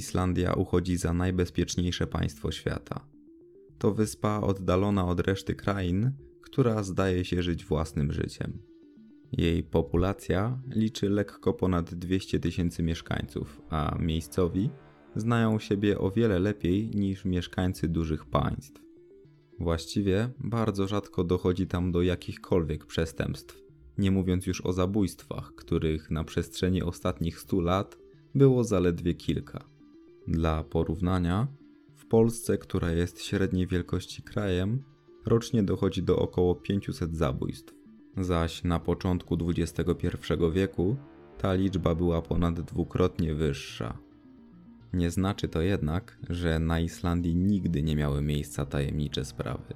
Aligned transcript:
Islandia 0.00 0.52
uchodzi 0.54 0.96
za 0.96 1.12
najbezpieczniejsze 1.12 2.06
państwo 2.06 2.52
świata. 2.52 3.06
To 3.78 3.92
wyspa 3.94 4.40
oddalona 4.40 5.06
od 5.06 5.20
reszty 5.20 5.54
krain, 5.54 6.10
która 6.40 6.82
zdaje 6.82 7.24
się 7.24 7.42
żyć 7.42 7.64
własnym 7.64 8.12
życiem. 8.12 8.58
Jej 9.32 9.62
populacja 9.62 10.60
liczy 10.74 11.10
lekko 11.10 11.52
ponad 11.52 11.94
200 11.94 12.40
tysięcy 12.40 12.82
mieszkańców, 12.82 13.62
a 13.70 13.96
miejscowi 13.98 14.70
znają 15.16 15.58
siebie 15.58 15.98
o 15.98 16.10
wiele 16.10 16.38
lepiej 16.38 16.90
niż 16.94 17.24
mieszkańcy 17.24 17.88
dużych 17.88 18.26
państw. 18.26 18.82
Właściwie 19.58 20.30
bardzo 20.38 20.88
rzadko 20.88 21.24
dochodzi 21.24 21.66
tam 21.66 21.92
do 21.92 22.02
jakichkolwiek 22.02 22.86
przestępstw, 22.86 23.62
nie 23.98 24.10
mówiąc 24.10 24.46
już 24.46 24.60
o 24.60 24.72
zabójstwach, 24.72 25.52
których 25.54 26.10
na 26.10 26.24
przestrzeni 26.24 26.82
ostatnich 26.82 27.40
100 27.40 27.60
lat 27.60 27.98
było 28.34 28.64
zaledwie 28.64 29.14
kilka. 29.14 29.79
Dla 30.30 30.64
porównania, 30.64 31.46
w 31.96 32.06
Polsce, 32.06 32.58
która 32.58 32.90
jest 32.92 33.22
średniej 33.22 33.66
wielkości 33.66 34.22
krajem, 34.22 34.82
rocznie 35.26 35.62
dochodzi 35.62 36.02
do 36.02 36.18
około 36.18 36.54
500 36.54 37.16
zabójstw, 37.16 37.74
zaś 38.16 38.64
na 38.64 38.80
początku 38.80 39.38
XXI 39.48 40.16
wieku 40.52 40.96
ta 41.38 41.54
liczba 41.54 41.94
była 41.94 42.22
ponad 42.22 42.60
dwukrotnie 42.60 43.34
wyższa. 43.34 43.98
Nie 44.92 45.10
znaczy 45.10 45.48
to 45.48 45.62
jednak, 45.62 46.18
że 46.28 46.58
na 46.58 46.80
Islandii 46.80 47.36
nigdy 47.36 47.82
nie 47.82 47.96
miały 47.96 48.22
miejsca 48.22 48.66
tajemnicze 48.66 49.24
sprawy. 49.24 49.74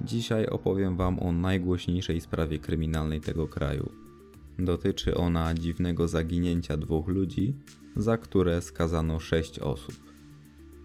Dzisiaj 0.00 0.46
opowiem 0.46 0.96
Wam 0.96 1.22
o 1.22 1.32
najgłośniejszej 1.32 2.20
sprawie 2.20 2.58
kryminalnej 2.58 3.20
tego 3.20 3.48
kraju. 3.48 4.03
Dotyczy 4.58 5.14
ona 5.14 5.54
dziwnego 5.54 6.08
zaginięcia 6.08 6.76
dwóch 6.76 7.08
ludzi, 7.08 7.54
za 7.96 8.18
które 8.18 8.62
skazano 8.62 9.20
sześć 9.20 9.58
osób. 9.58 9.94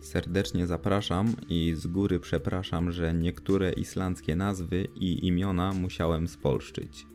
Serdecznie 0.02 0.68
zapraszam 0.68 1.36
i 1.50 1.74
z 1.76 1.88
góry 1.88 2.20
przepraszam, 2.20 2.92
że 2.92 3.14
niektóre 3.14 3.72
islandzkie 3.72 4.36
nazwy 4.36 4.88
i 4.96 5.28
imiona 5.28 5.74
musiałem 5.74 6.28
spolszczyć. 6.28 7.06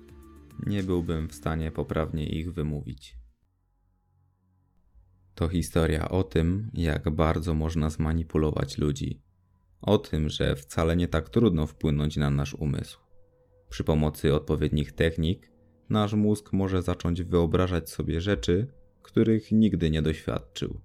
Nie 0.67 0.83
byłbym 0.83 1.29
w 1.29 1.35
stanie 1.35 1.71
poprawnie 1.71 2.27
ich 2.29 2.53
wymówić. 2.53 3.17
To 5.35 5.49
historia 5.49 6.09
o 6.09 6.23
tym, 6.23 6.71
jak 6.75 7.11
bardzo 7.11 7.55
można 7.55 7.91
zmanipulować 7.91 8.79
ludzi. 8.79 9.23
O 9.81 9.99
tym, 9.99 10.29
że 10.29 10.57
wcale 10.57 10.97
nie 10.97 11.09
tak 11.09 11.31
trudno 11.31 11.67
wpłynąć 11.67 12.17
na 12.17 12.31
nasz 12.31 12.55
umysł. 12.55 13.01
Przy 13.71 13.85
pomocy 13.85 14.35
odpowiednich 14.35 14.93
technik, 14.93 15.54
nasz 15.89 16.15
mózg 16.15 16.53
może 16.53 16.83
zacząć 16.83 17.23
wyobrażać 17.23 17.91
sobie 17.91 18.21
rzeczy, 18.21 18.67
których 19.03 19.53
nigdy 19.53 19.91
nie 19.91 20.03
doświadczył. 20.03 20.81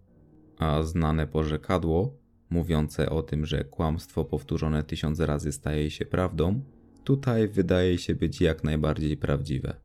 A 0.58 0.84
znane 0.84 1.28
porzekadło, 1.28 2.18
mówiące 2.50 3.10
o 3.10 3.24
tym, 3.24 3.46
że 3.46 3.64
kłamstwo 3.64 4.26
powtórzone 4.26 4.84
tysiąc 4.84 5.20
razy 5.20 5.52
staje 5.52 5.92
się 5.92 6.06
prawdą, 6.06 6.62
tutaj 7.04 7.48
wydaje 7.48 7.98
się 7.98 8.16
być 8.16 8.42
jak 8.42 8.64
najbardziej 8.64 9.18
prawdziwe. 9.18 9.76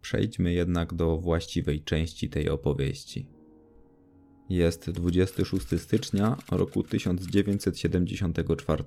Przejdźmy 0.00 0.52
jednak 0.52 0.94
do 0.94 1.18
właściwej 1.18 1.82
części 1.82 2.28
tej 2.28 2.48
opowieści. 2.48 3.26
Jest 4.48 4.90
26 4.90 5.80
stycznia 5.80 6.36
roku 6.50 6.82
1974. 6.82 8.84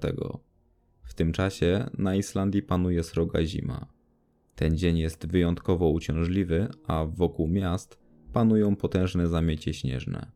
W 1.03 1.13
tym 1.13 1.31
czasie 1.31 1.89
na 1.97 2.15
Islandii 2.15 2.61
panuje 2.61 3.03
sroga 3.03 3.45
zima. 3.45 3.87
Ten 4.55 4.77
dzień 4.77 4.97
jest 4.97 5.27
wyjątkowo 5.27 5.89
uciążliwy, 5.89 6.67
a 6.87 7.05
wokół 7.05 7.47
miast 7.47 7.99
panują 8.33 8.75
potężne 8.75 9.27
zamiecie 9.27 9.73
śnieżne. 9.73 10.31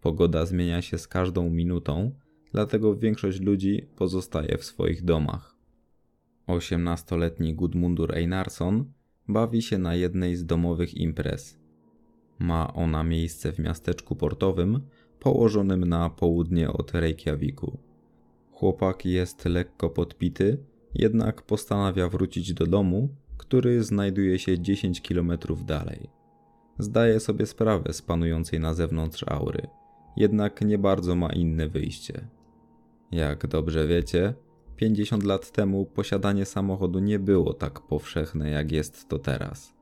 Pogoda 0.00 0.46
zmienia 0.46 0.82
się 0.82 0.98
z 0.98 1.08
każdą 1.08 1.50
minutą, 1.50 2.12
dlatego 2.52 2.96
większość 2.96 3.40
ludzi 3.40 3.86
pozostaje 3.96 4.58
w 4.58 4.64
swoich 4.64 5.04
domach. 5.04 5.56
18-letni 6.48 7.54
Gudmundur 7.54 8.14
Einarsson 8.14 8.92
bawi 9.28 9.62
się 9.62 9.78
na 9.78 9.94
jednej 9.94 10.36
z 10.36 10.46
domowych 10.46 10.94
imprez. 10.94 11.58
Ma 12.38 12.74
ona 12.74 13.04
miejsce 13.04 13.52
w 13.52 13.58
miasteczku 13.58 14.16
portowym 14.16 14.80
położonym 15.20 15.84
na 15.84 16.10
południe 16.10 16.72
od 16.72 16.94
Reykjaviku. 16.94 17.78
Chłopak 18.52 19.04
jest 19.04 19.44
lekko 19.44 19.90
podpity, 19.90 20.58
jednak 20.94 21.42
postanawia 21.42 22.08
wrócić 22.08 22.54
do 22.54 22.66
domu, 22.66 23.08
który 23.38 23.82
znajduje 23.82 24.38
się 24.38 24.58
10 24.58 25.00
km 25.00 25.32
dalej. 25.64 26.10
Zdaje 26.78 27.20
sobie 27.20 27.46
sprawę 27.46 27.92
z 27.92 28.02
panującej 28.02 28.60
na 28.60 28.74
zewnątrz 28.74 29.24
aury, 29.28 29.68
jednak 30.16 30.60
nie 30.62 30.78
bardzo 30.78 31.14
ma 31.14 31.32
inne 31.32 31.68
wyjście. 31.68 32.28
Jak 33.10 33.46
dobrze 33.46 33.86
wiecie, 33.86 34.34
50 34.76 35.22
lat 35.24 35.52
temu 35.52 35.86
posiadanie 35.86 36.44
samochodu 36.44 36.98
nie 36.98 37.18
było 37.18 37.54
tak 37.54 37.80
powszechne 37.80 38.50
jak 38.50 38.72
jest 38.72 39.08
to 39.08 39.18
teraz. 39.18 39.74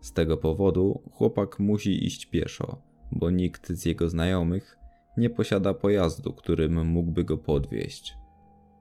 Z 0.00 0.12
tego 0.12 0.36
powodu 0.36 1.02
chłopak 1.12 1.58
musi 1.58 2.06
iść 2.06 2.26
pieszo, 2.26 2.82
bo 3.12 3.30
nikt 3.30 3.72
z 3.72 3.84
jego 3.84 4.08
znajomych 4.08 4.78
nie 5.16 5.30
posiada 5.30 5.74
pojazdu, 5.74 6.32
którym 6.32 6.86
mógłby 6.86 7.24
go 7.24 7.38
podwieźć. 7.38 8.16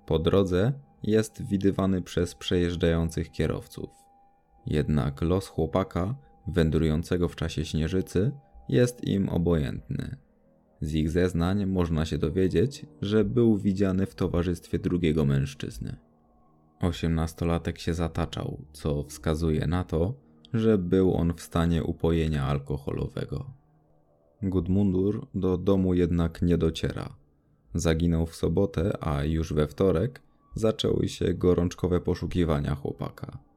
Po 0.06 0.20
drodze 0.20 0.74
jest 1.04 1.48
widywany 1.48 2.02
przez 2.02 2.36
przejeżdżających 2.36 3.32
kierowców. 3.32 3.90
Jednak 4.70 5.22
los 5.22 5.48
chłopaka, 5.48 6.16
wędrującego 6.48 7.28
w 7.28 7.36
czasie 7.36 7.66
śnieżycy, 7.66 8.32
jest 8.70 9.08
im 9.08 9.30
obojętny. 9.30 10.16
Z 10.82 10.94
ich 10.94 11.10
zeznań 11.10 11.66
można 11.66 12.06
się 12.06 12.18
dowiedzieć, 12.18 12.86
że 13.02 13.26
był 13.26 13.58
widziany 13.58 14.06
w 14.06 14.16
towarzystwie 14.16 14.80
drugiego 14.80 15.26
mężczyzny. 15.26 15.96
Osiemnastolatek 16.82 17.80
się 17.80 17.94
zataczał, 17.94 18.62
co 18.74 19.04
wskazuje 19.04 19.68
na 19.68 19.84
to, 19.84 20.14
że 20.54 20.78
był 20.78 21.14
on 21.14 21.34
w 21.34 21.42
stanie 21.42 21.84
upojenia 21.84 22.46
alkoholowego. 22.46 23.46
Gudmundur 24.42 25.28
do 25.36 25.58
domu 25.58 25.94
jednak 25.94 26.42
nie 26.42 26.58
dociera. 26.58 27.16
Zaginął 27.74 28.26
w 28.26 28.36
sobotę, 28.36 29.04
a 29.04 29.24
już 29.24 29.54
we 29.54 29.68
wtorek 29.68 30.22
zaczęły 30.56 31.08
się 31.08 31.34
gorączkowe 31.34 32.02
poszukiwania 32.02 32.76
chłopaka. 32.76 33.49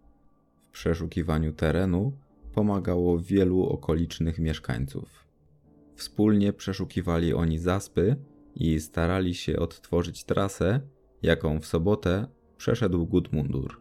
Przeszukiwaniu 0.72 1.52
terenu 1.52 2.12
pomagało 2.54 3.18
wielu 3.18 3.66
okolicznych 3.66 4.38
mieszkańców. 4.38 5.26
Wspólnie 5.94 6.52
przeszukiwali 6.52 7.34
oni 7.34 7.58
zaspy 7.58 8.16
i 8.54 8.80
starali 8.80 9.34
się 9.34 9.58
odtworzyć 9.58 10.24
trasę, 10.24 10.80
jaką 11.22 11.60
w 11.60 11.66
sobotę 11.66 12.26
przeszedł 12.56 13.06
Gudmundur. 13.06 13.80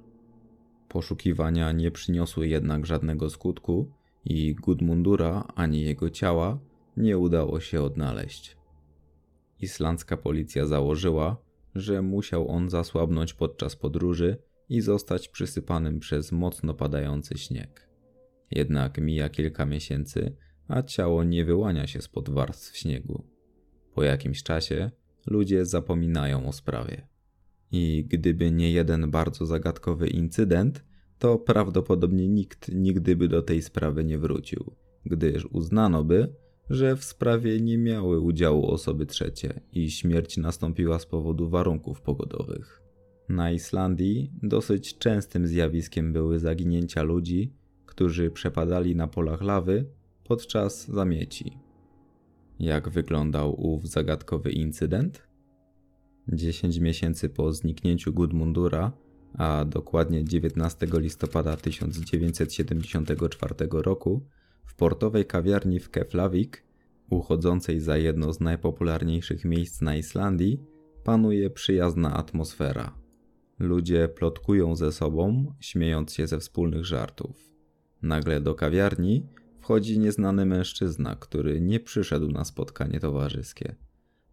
Poszukiwania 0.89 1.71
nie 1.71 1.91
przyniosły 1.91 2.47
jednak 2.47 2.85
żadnego 2.85 3.29
skutku 3.29 3.91
i 4.25 4.55
Gudmundura 4.55 5.47
ani 5.55 5.81
jego 5.81 6.09
ciała 6.09 6.59
nie 6.97 7.17
udało 7.17 7.59
się 7.59 7.81
odnaleźć. 7.81 8.57
Islandzka 9.59 10.17
policja 10.17 10.65
założyła, 10.65 11.37
że 11.75 12.01
musiał 12.01 12.49
on 12.49 12.69
zasłabnąć 12.69 13.33
podczas 13.33 13.75
podróży 13.75 14.37
i 14.71 14.81
zostać 14.81 15.27
przysypanym 15.27 15.99
przez 15.99 16.31
mocno 16.31 16.73
padający 16.73 17.37
śnieg. 17.37 17.89
Jednak 18.51 18.97
mija 18.97 19.29
kilka 19.29 19.65
miesięcy, 19.65 20.35
a 20.67 20.83
ciało 20.83 21.23
nie 21.23 21.45
wyłania 21.45 21.87
się 21.87 22.01
spod 22.01 22.29
warstw 22.29 22.77
śniegu. 22.77 23.23
Po 23.93 24.03
jakimś 24.03 24.43
czasie 24.43 24.91
ludzie 25.27 25.65
zapominają 25.65 26.47
o 26.47 26.51
sprawie. 26.51 27.07
I 27.71 28.05
gdyby 28.09 28.51
nie 28.51 28.71
jeden 28.71 29.11
bardzo 29.11 29.45
zagadkowy 29.45 30.07
incydent, 30.07 30.85
to 31.19 31.37
prawdopodobnie 31.37 32.27
nikt 32.27 32.71
nigdy 32.73 33.15
by 33.15 33.27
do 33.27 33.41
tej 33.41 33.61
sprawy 33.61 34.03
nie 34.03 34.17
wrócił, 34.17 34.75
gdyż 35.05 35.45
uznano 35.45 36.03
by, 36.03 36.35
że 36.69 36.95
w 36.95 37.03
sprawie 37.03 37.61
nie 37.61 37.77
miały 37.77 38.19
udziału 38.19 38.71
osoby 38.71 39.05
trzecie 39.05 39.61
i 39.71 39.91
śmierć 39.91 40.37
nastąpiła 40.37 40.99
z 40.99 41.05
powodu 41.05 41.49
warunków 41.49 42.01
pogodowych. 42.01 42.80
Na 43.31 43.51
Islandii 43.51 44.31
dosyć 44.43 44.97
częstym 44.97 45.47
zjawiskiem 45.47 46.13
były 46.13 46.39
zaginięcia 46.39 47.03
ludzi, 47.03 47.53
którzy 47.85 48.31
przepadali 48.31 48.95
na 48.95 49.07
polach 49.07 49.41
lawy 49.41 49.85
podczas 50.23 50.87
zamieci. 50.87 51.57
Jak 52.59 52.89
wyglądał 52.89 53.61
ów 53.61 53.87
zagadkowy 53.87 54.51
incydent? 54.51 55.27
10 56.27 56.77
miesięcy 56.77 57.29
po 57.29 57.53
zniknięciu 57.53 58.13
Gudmundura, 58.13 58.91
a 59.33 59.65
dokładnie 59.65 60.23
19 60.23 60.87
listopada 60.93 61.57
1974 61.57 63.55
roku, 63.71 64.25
w 64.65 64.75
portowej 64.75 65.25
kawiarni 65.25 65.79
w 65.79 65.89
Keflavik, 65.89 66.63
uchodzącej 67.09 67.79
za 67.79 67.97
jedno 67.97 68.33
z 68.33 68.39
najpopularniejszych 68.39 69.45
miejsc 69.45 69.81
na 69.81 69.95
Islandii, 69.95 70.61
panuje 71.03 71.49
przyjazna 71.49 72.13
atmosfera. 72.13 73.00
Ludzie 73.61 74.07
plotkują 74.07 74.75
ze 74.75 74.91
sobą, 74.91 75.53
śmiejąc 75.59 76.13
się 76.13 76.27
ze 76.27 76.39
wspólnych 76.39 76.85
żartów. 76.85 77.51
Nagle 78.01 78.41
do 78.41 78.55
kawiarni 78.55 79.25
Wchodzi 79.61 79.99
nieznany 79.99 80.45
mężczyzna, 80.45 81.15
który 81.15 81.61
nie 81.61 81.79
przyszedł 81.79 82.31
na 82.31 82.45
spotkanie 82.45 82.99
towarzyskie. 82.99 83.75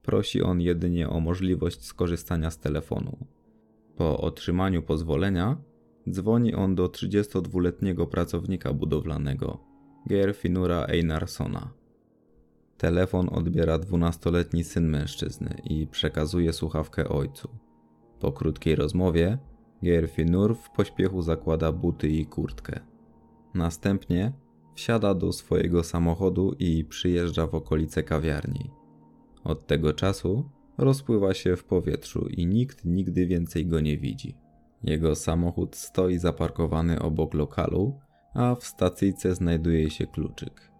Prosi 0.02 0.42
on 0.42 0.60
jedynie 0.60 1.08
o 1.08 1.20
możliwość 1.20 1.84
skorzystania 1.84 2.50
z 2.50 2.58
telefonu. 2.58 3.26
Po 3.96 4.20
otrzymaniu 4.20 4.82
pozwolenia 4.82 5.56
dzwoni 6.10 6.54
on 6.54 6.74
do 6.74 6.86
32-letniego 6.86 8.06
pracownika 8.06 8.72
budowlanego, 8.72 9.58
Gerfinura 10.06 10.86
Einarssona. 10.86 11.70
Telefon 12.78 13.28
odbiera 13.28 13.78
12-letni 13.78 14.64
syn 14.64 14.88
mężczyzny 14.88 15.60
i 15.64 15.86
przekazuje 15.86 16.52
słuchawkę 16.52 17.08
ojcu. 17.08 17.48
Po 18.20 18.32
krótkiej 18.32 18.76
rozmowie 18.76 19.38
Gerfinur 19.82 20.56
w 20.56 20.70
pośpiechu 20.70 21.22
zakłada 21.22 21.72
buty 21.72 22.08
i 22.08 22.26
kurtkę. 22.26 22.80
Następnie 23.54 24.32
wsiada 24.74 25.14
do 25.14 25.32
swojego 25.32 25.84
samochodu 25.84 26.54
i 26.58 26.84
przyjeżdża 26.84 27.46
w 27.46 27.54
okolice 27.54 28.02
kawiarni. 28.02 28.70
Od 29.44 29.66
tego 29.66 29.92
czasu 29.92 30.50
rozpływa 30.78 31.34
się 31.34 31.56
w 31.56 31.64
powietrzu 31.64 32.26
i 32.28 32.46
nikt 32.46 32.84
nigdy 32.84 33.26
więcej 33.26 33.66
go 33.66 33.80
nie 33.80 33.98
widzi. 33.98 34.36
Jego 34.82 35.14
samochód 35.14 35.76
stoi 35.76 36.18
zaparkowany 36.18 37.02
obok 37.02 37.34
lokalu, 37.34 37.98
a 38.34 38.54
w 38.54 38.64
stacyjce 38.64 39.34
znajduje 39.34 39.90
się 39.90 40.06
kluczyk. 40.06 40.70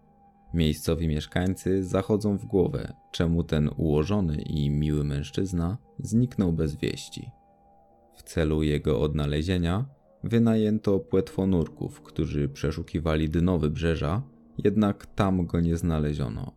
Miejscowi 0.55 1.09
mieszkańcy 1.09 1.85
zachodzą 1.85 2.39
w 2.39 2.45
głowę, 2.45 2.93
czemu 3.13 3.45
ten 3.45 3.71
ułożony 3.77 4.43
i 4.43 4.71
miły 4.71 5.05
mężczyzna 5.05 5.79
zniknął 5.99 6.53
bez 6.53 6.77
wieści. 6.77 7.31
W 8.15 8.23
celu 8.23 8.63
jego 8.63 9.01
odnalezienia 9.01 9.85
wynajęto 10.25 10.99
płetwonurków, 10.99 12.01
którzy 12.01 12.49
przeszukiwali 12.49 13.29
dno 13.29 13.59
wybrzeża, 13.59 14.23
jednak 14.65 15.07
tam 15.07 15.47
go 15.47 15.61
nie 15.61 15.77
znaleziono. 15.77 16.53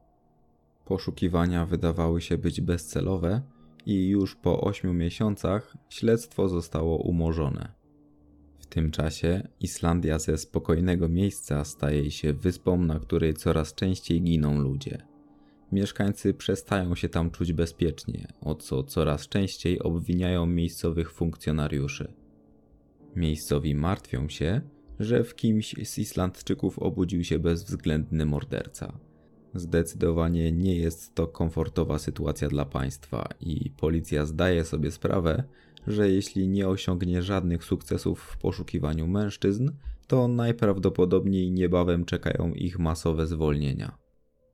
Poszukiwania 0.85 1.65
wydawały 1.65 2.21
się 2.21 2.37
być 2.37 2.61
bezcelowe 2.61 3.41
i 3.85 4.07
już 4.07 4.35
po 4.35 4.61
ośmiu 4.61 4.93
miesiącach 4.93 5.77
śledztwo 5.89 6.49
zostało 6.49 6.97
umorzone. 6.97 7.80
Tym 8.71 8.91
czasie 8.91 9.47
Islandia 9.59 10.19
ze 10.19 10.37
spokojnego 10.37 11.09
miejsca 11.09 11.65
staje 11.65 12.11
się 12.11 12.33
wyspą, 12.33 12.77
na 12.77 12.99
której 12.99 13.33
coraz 13.33 13.73
częściej 13.75 14.21
giną 14.21 14.59
ludzie. 14.59 14.97
Mieszkańcy 15.71 16.33
przestają 16.33 16.95
się 16.95 17.09
tam 17.09 17.31
czuć 17.31 17.53
bezpiecznie, 17.53 18.27
o 18.41 18.55
co 18.55 18.83
coraz 18.83 19.27
częściej 19.27 19.79
obwiniają 19.79 20.45
miejscowych 20.45 21.11
funkcjonariuszy. 21.11 22.13
Miejscowi 23.15 23.75
martwią 23.75 24.29
się, 24.29 24.61
że 24.99 25.23
w 25.23 25.35
kimś 25.35 25.75
z 25.83 25.97
Islandczyków 25.97 26.79
obudził 26.79 27.23
się 27.23 27.39
bezwzględny 27.39 28.25
morderca. 28.25 28.99
Zdecydowanie 29.53 30.51
nie 30.51 30.75
jest 30.75 31.15
to 31.15 31.27
komfortowa 31.27 31.99
sytuacja 31.99 32.49
dla 32.49 32.65
państwa 32.65 33.29
i 33.39 33.69
policja 33.69 34.25
zdaje 34.25 34.65
sobie 34.65 34.91
sprawę, 34.91 35.43
że 35.87 36.11
jeśli 36.11 36.47
nie 36.47 36.67
osiągnie 36.67 37.21
żadnych 37.21 37.63
sukcesów 37.63 38.21
w 38.21 38.37
poszukiwaniu 38.37 39.07
mężczyzn, 39.07 39.71
to 40.07 40.27
najprawdopodobniej 40.27 41.51
niebawem 41.51 42.05
czekają 42.05 42.53
ich 42.53 42.79
masowe 42.79 43.27
zwolnienia. 43.27 43.97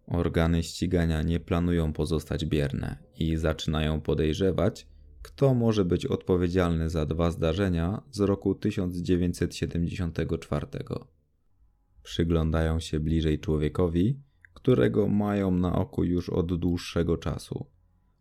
Organy 0.07 0.63
ścigania 0.63 1.21
nie 1.21 1.39
planują 1.39 1.93
pozostać 1.93 2.45
bierne 2.45 2.97
i 3.19 3.35
zaczynają 3.35 4.01
podejrzewać, 4.01 4.87
kto 5.21 5.53
może 5.53 5.85
być 5.85 6.05
odpowiedzialny 6.05 6.89
za 6.89 7.05
dwa 7.05 7.31
zdarzenia 7.31 8.01
z 8.11 8.19
roku 8.19 8.55
1974. 8.55 10.67
Przyglądają 12.03 12.79
się 12.79 12.99
bliżej 12.99 13.39
człowiekowi, 13.39 14.19
którego 14.53 15.07
mają 15.07 15.51
na 15.51 15.75
oku 15.75 16.03
już 16.03 16.29
od 16.29 16.59
dłuższego 16.59 17.17
czasu. 17.17 17.65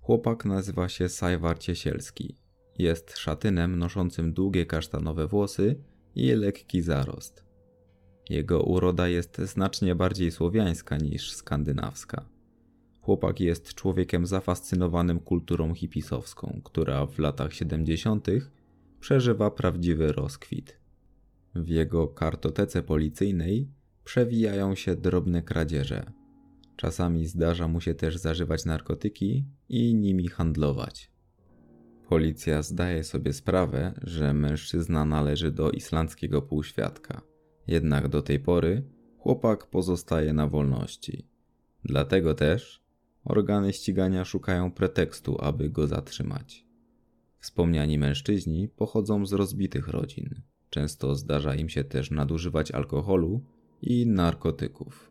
Chłopak 0.01 0.45
nazywa 0.45 0.89
się 0.89 1.09
Sajwar 1.09 1.59
Ciesielski. 1.59 2.46
Jest 2.79 3.17
szatynem 3.19 3.79
noszącym 3.79 4.33
długie 4.33 4.67
kasztanowe 4.67 5.27
włosy 5.27 5.77
i 6.15 6.31
lekki 6.31 6.83
zarost. 6.83 7.45
Jego 8.31 8.63
uroda 8.63 9.09
jest 9.09 9.39
znacznie 9.39 9.95
bardziej 9.95 10.31
słowiańska 10.31 10.97
niż 10.97 11.33
skandynawska. 11.33 12.29
Chłopak 13.01 13.41
jest 13.41 13.75
człowiekiem 13.75 14.27
zafascynowanym 14.27 15.21
kulturą 15.21 15.75
hipisowską, 15.75 16.61
która 16.65 17.07
w 17.07 17.19
latach 17.19 17.55
70. 17.55 18.29
przeżywa 19.01 19.51
prawdziwy 19.51 20.13
rozkwit. 20.13 20.77
W 21.55 21.69
jego 21.69 22.09
kartotece 22.09 22.83
policyjnej 22.83 23.69
przewijają 24.05 24.75
się 24.75 24.97
drobne 24.97 25.43
kradzieże. 25.43 26.13
Czasami 26.77 27.27
zdarza 27.27 27.69
mu 27.69 27.81
się 27.81 27.95
też 27.95 28.17
zażywać 28.17 28.65
narkotyki 28.65 29.45
i 29.69 29.95
nimi 29.95 30.29
handlować. 30.29 31.16
Policja 32.09 32.63
zdaje 32.63 33.05
sobie 33.05 33.33
sprawę, 33.33 33.95
że 34.03 34.35
mężczyzna 34.35 35.05
należy 35.05 35.51
do 35.51 35.71
islandzkiego 35.71 36.43
półświadka, 36.43 37.23
jednak 37.67 38.09
do 38.09 38.23
tej 38.23 38.41
pory 38.41 38.83
chłopak 39.19 39.67
pozostaje 39.67 40.33
na 40.33 40.47
wolności. 40.47 41.29
Dlatego 41.85 42.35
też 42.35 42.83
organy 43.25 43.73
ścigania 43.73 44.25
szukają 44.25 44.71
pretekstu, 44.71 45.37
aby 45.41 45.71
go 45.71 45.87
zatrzymać. 45.87 46.67
Wspomniani 47.39 47.99
mężczyźni 47.99 48.69
pochodzą 48.69 49.27
z 49.27 49.33
rozbitych 49.33 49.89
rodzin. 49.89 50.43
Często 50.71 51.15
zdarza 51.15 51.55
im 51.55 51.69
się 51.69 51.85
też 51.85 52.11
nadużywać 52.11 52.71
alkoholu 52.71 53.41
i 53.83 54.07
narkotyków. 54.07 55.11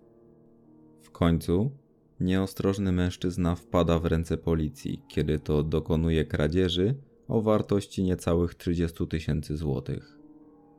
W 1.01 1.11
końcu 1.11 1.71
nieostrożny 2.19 2.91
mężczyzna 2.91 3.55
wpada 3.55 3.99
w 3.99 4.05
ręce 4.05 4.37
policji, 4.37 5.01
kiedy 5.07 5.39
to 5.39 5.63
dokonuje 5.63 6.25
kradzieży 6.25 6.95
o 7.27 7.41
wartości 7.41 8.03
niecałych 8.03 8.55
30 8.55 9.07
tysięcy 9.07 9.57
złotych. 9.57 10.17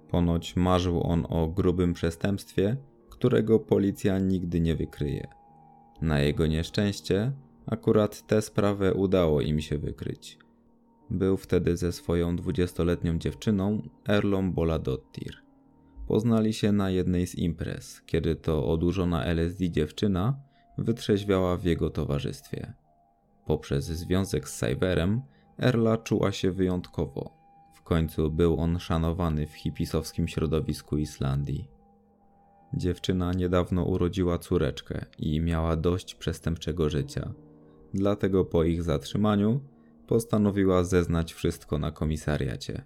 Ponoć 0.08 0.56
marzył 0.56 1.02
on 1.02 1.26
o 1.28 1.48
grubym 1.48 1.94
przestępstwie, 1.94 2.76
którego 3.10 3.60
policja 3.60 4.18
nigdy 4.18 4.60
nie 4.60 4.74
wykryje. 4.74 5.28
Na 6.00 6.20
jego 6.20 6.46
nieszczęście, 6.46 7.32
akurat 7.66 8.26
tę 8.26 8.42
sprawę 8.42 8.94
udało 8.94 9.40
im 9.40 9.60
się 9.60 9.78
wykryć. 9.78 10.38
Był 11.10 11.36
wtedy 11.36 11.76
ze 11.76 11.92
swoją 11.92 12.36
dwudziestoletnią 12.36 13.18
dziewczyną, 13.18 13.82
Erlą 14.08 14.52
Boladottir. 14.52 15.36
Poznali 16.08 16.52
się 16.52 16.72
na 16.72 16.90
jednej 16.90 17.26
z 17.26 17.34
imprez, 17.34 18.02
kiedy 18.06 18.36
to 18.36 18.66
odurzona 18.66 19.24
LSD 19.24 19.70
dziewczyna 19.70 20.38
wytrzeźwiała 20.78 21.56
w 21.56 21.64
jego 21.64 21.90
towarzystwie. 21.90 22.72
Poprzez 23.46 23.84
związek 23.84 24.48
z 24.48 24.58
Cyberem, 24.58 25.22
Erla 25.58 25.96
czuła 25.96 26.32
się 26.32 26.52
wyjątkowo. 26.52 27.30
W 27.74 27.82
końcu 27.82 28.30
był 28.30 28.60
on 28.60 28.78
szanowany 28.78 29.46
w 29.46 29.54
hipisowskim 29.54 30.28
środowisku 30.28 30.98
Islandii. 30.98 31.68
Dziewczyna 32.74 33.32
niedawno 33.32 33.84
urodziła 33.84 34.38
córeczkę 34.38 35.04
i 35.18 35.40
miała 35.40 35.76
dość 35.76 36.14
przestępczego 36.14 36.90
życia. 36.90 37.32
Dlatego 37.94 38.44
po 38.44 38.64
ich 38.64 38.82
zatrzymaniu 38.82 39.60
postanowiła 40.06 40.84
zeznać 40.84 41.34
wszystko 41.34 41.78
na 41.78 41.90
komisariacie. 41.90 42.84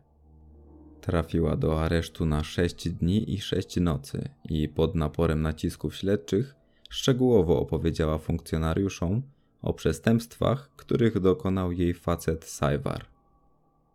Trafiła 1.01 1.57
do 1.57 1.83
aresztu 1.83 2.27
na 2.27 2.45
6 2.45 2.89
dni 2.89 3.35
i 3.35 3.41
6 3.41 3.77
nocy 3.77 4.29
i 4.49 4.69
pod 4.69 4.95
naporem 4.95 5.43
nacisków 5.43 5.97
śledczych 5.97 6.60
szczegółowo 6.91 7.61
opowiedziała 7.61 8.19
funkcjonariuszom 8.19 9.23
o 9.63 9.73
przestępstwach, 9.73 10.71
których 10.77 11.21
dokonał 11.21 11.73
jej 11.73 11.95
facet 11.95 12.45
Sajwar. 12.45 13.07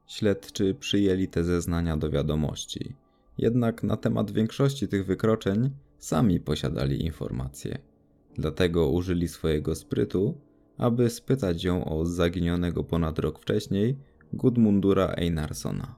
Śledczy 0.07 0.75
przyjęli 0.79 1.27
te 1.27 1.43
zeznania 1.43 1.97
do 1.97 2.09
wiadomości 2.09 2.95
jednak 3.37 3.83
na 3.83 3.97
temat 3.97 4.31
większości 4.31 4.87
tych 4.87 5.05
wykroczeń 5.05 5.69
sami 5.97 6.39
posiadali 6.39 7.05
informacje. 7.05 7.77
Dlatego 8.35 8.89
użyli 8.89 9.27
swojego 9.27 9.75
sprytu, 9.75 10.37
aby 10.77 11.09
spytać 11.09 11.63
ją 11.63 11.85
o 11.85 12.05
zaginionego 12.05 12.83
ponad 12.83 13.19
rok 13.19 13.39
wcześniej 13.39 13.97
Gudmundura 14.33 15.07
Einarssona. 15.07 15.95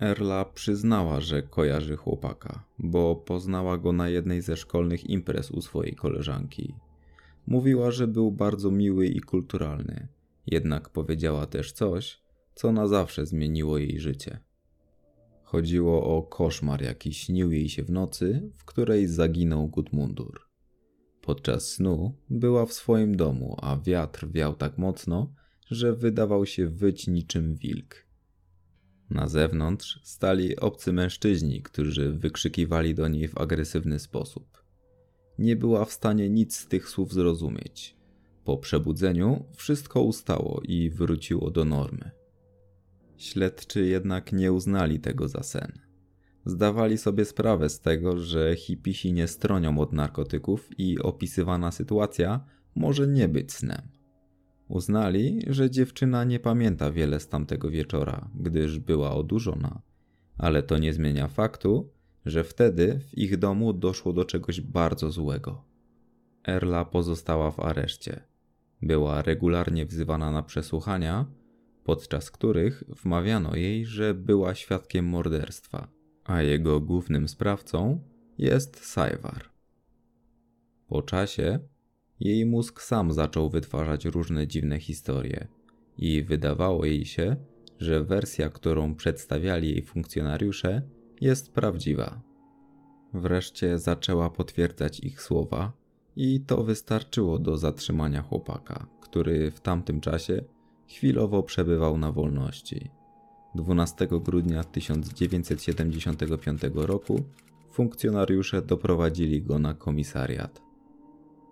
Erla 0.00 0.44
przyznała, 0.44 1.20
że 1.20 1.42
kojarzy 1.42 1.96
chłopaka, 1.96 2.64
bo 2.78 3.16
poznała 3.16 3.78
go 3.78 3.92
na 3.92 4.08
jednej 4.08 4.42
ze 4.42 4.56
szkolnych 4.56 5.10
imprez 5.10 5.50
u 5.50 5.60
swojej 5.60 5.94
koleżanki. 5.94 6.74
Mówiła, 7.46 7.90
że 7.90 8.06
był 8.06 8.32
bardzo 8.32 8.70
miły 8.70 9.06
i 9.06 9.20
kulturalny, 9.20 10.08
jednak 10.46 10.88
powiedziała 10.88 11.46
też 11.46 11.72
coś, 11.72 12.22
co 12.54 12.72
na 12.72 12.86
zawsze 12.86 13.26
zmieniło 13.26 13.78
jej 13.78 14.00
życie. 14.00 14.38
Chodziło 15.42 16.16
o 16.16 16.22
koszmar, 16.22 16.82
jaki 16.82 17.14
śnił 17.14 17.52
jej 17.52 17.68
się 17.68 17.82
w 17.82 17.90
nocy, 17.90 18.50
w 18.56 18.64
której 18.64 19.06
zaginął 19.06 19.68
Gudmundur. 19.68 20.40
Podczas 21.20 21.70
snu 21.70 22.14
była 22.30 22.66
w 22.66 22.72
swoim 22.72 23.16
domu, 23.16 23.56
a 23.62 23.76
wiatr 23.76 24.28
wiał 24.30 24.54
tak 24.54 24.78
mocno, 24.78 25.34
że 25.70 25.92
wydawał 25.92 26.46
się 26.46 26.68
wyć 26.68 27.06
niczym 27.06 27.54
wilk. 27.54 28.03
Na 29.10 29.28
zewnątrz 29.28 30.00
stali 30.02 30.56
obcy 30.56 30.92
mężczyźni, 30.92 31.62
którzy 31.62 32.12
wykrzykiwali 32.12 32.94
do 32.94 33.08
niej 33.08 33.28
w 33.28 33.38
agresywny 33.38 33.98
sposób. 33.98 34.64
nie 35.38 35.56
była 35.56 35.84
w 35.84 35.92
stanie 35.92 36.28
nic 36.28 36.56
z 36.56 36.66
tych 36.66 36.88
słów 36.88 37.12
zrozumieć. 37.12 37.96
Po 38.44 38.58
przebudzeniu 38.58 39.44
wszystko 39.56 40.02
ustało 40.02 40.60
i 40.64 40.90
wróciło 40.90 41.50
do 41.50 41.64
normy. 41.64 42.10
Śledczy 43.16 43.86
jednak 43.86 44.32
nie 44.32 44.52
uznali 44.52 45.00
tego 45.00 45.28
za 45.28 45.42
sen. 45.42 45.72
Zdawali 46.46 46.98
sobie 46.98 47.24
sprawę 47.24 47.68
z 47.68 47.80
tego, 47.80 48.18
że 48.18 48.56
hipisi 48.56 49.12
nie 49.12 49.28
stronią 49.28 49.78
od 49.78 49.92
narkotyków 49.92 50.68
i 50.78 50.98
opisywana 50.98 51.70
sytuacja 51.70 52.44
może 52.74 53.06
nie 53.06 53.28
być 53.28 53.52
snem. 53.52 53.82
Uznali, 54.68 55.40
że 55.46 55.70
dziewczyna 55.70 56.24
nie 56.24 56.40
pamięta 56.40 56.92
wiele 56.92 57.20
z 57.20 57.28
tamtego 57.28 57.70
wieczora, 57.70 58.30
gdyż 58.34 58.78
była 58.78 59.14
odurzona, 59.14 59.82
ale 60.38 60.62
to 60.62 60.78
nie 60.78 60.92
zmienia 60.92 61.28
faktu, 61.28 61.90
że 62.26 62.44
wtedy 62.44 62.98
w 62.98 63.18
ich 63.18 63.36
domu 63.36 63.72
doszło 63.72 64.12
do 64.12 64.24
czegoś 64.24 64.60
bardzo 64.60 65.10
złego. 65.10 65.64
Erla 66.48 66.84
pozostała 66.84 67.50
w 67.50 67.60
areszcie. 67.60 68.20
Była 68.82 69.22
regularnie 69.22 69.86
wzywana 69.86 70.30
na 70.30 70.42
przesłuchania, 70.42 71.26
podczas 71.84 72.30
których 72.30 72.84
wmawiano 72.88 73.56
jej, 73.56 73.86
że 73.86 74.14
była 74.14 74.54
świadkiem 74.54 75.04
morderstwa, 75.06 75.88
a 76.24 76.42
jego 76.42 76.80
głównym 76.80 77.28
sprawcą 77.28 78.00
jest 78.38 78.84
Sajwar. 78.84 79.44
Po 80.86 81.02
czasie 81.02 81.58
jej 82.24 82.46
mózg 82.46 82.82
sam 82.82 83.12
zaczął 83.12 83.50
wytwarzać 83.50 84.04
różne 84.04 84.46
dziwne 84.46 84.80
historie 84.80 85.46
i 85.98 86.22
wydawało 86.22 86.84
jej 86.84 87.04
się, 87.04 87.36
że 87.78 88.04
wersja, 88.04 88.50
którą 88.50 88.94
przedstawiali 88.94 89.70
jej 89.70 89.82
funkcjonariusze, 89.82 90.82
jest 91.20 91.52
prawdziwa. 91.52 92.20
Wreszcie 93.14 93.78
zaczęła 93.78 94.30
potwierdzać 94.30 95.00
ich 95.00 95.22
słowa, 95.22 95.72
i 96.16 96.40
to 96.40 96.64
wystarczyło 96.64 97.38
do 97.38 97.56
zatrzymania 97.56 98.22
chłopaka, 98.22 98.86
który 99.00 99.50
w 99.50 99.60
tamtym 99.60 100.00
czasie 100.00 100.44
chwilowo 100.88 101.42
przebywał 101.42 101.98
na 101.98 102.12
wolności. 102.12 102.90
12 103.54 104.08
grudnia 104.10 104.64
1975 104.64 106.60
roku 106.74 107.20
funkcjonariusze 107.70 108.62
doprowadzili 108.62 109.42
go 109.42 109.58
na 109.58 109.74
komisariat. 109.74 110.63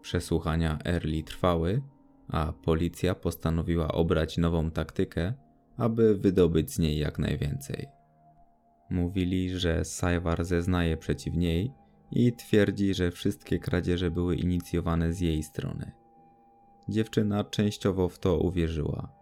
Przesłuchania 0.02 0.78
Early 0.85 1.23
trwały, 1.23 1.82
a 2.28 2.52
policja 2.52 3.14
postanowiła 3.14 3.88
obrać 3.88 4.38
nową 4.38 4.71
taktykę, 4.71 5.35
aby 5.76 6.18
wydobyć 6.18 6.71
z 6.71 6.78
niej 6.78 6.99
jak 6.99 7.18
najwięcej. 7.18 7.87
Mówili, 8.90 9.59
że 9.59 9.85
Sajwar 9.85 10.44
zeznaje 10.44 10.97
przeciw 10.97 11.35
niej 11.35 11.73
i 12.12 12.32
twierdzi, 12.32 12.94
że 12.94 13.11
wszystkie 13.11 13.59
kradzieże 13.59 14.11
były 14.11 14.37
inicjowane 14.37 15.12
z 15.12 15.21
jej 15.21 15.42
strony. 15.42 15.92
Dziewczyna 16.88 17.44
częściowo 17.44 18.09
w 18.09 18.18
to 18.18 18.38
uwierzyła. 18.38 19.12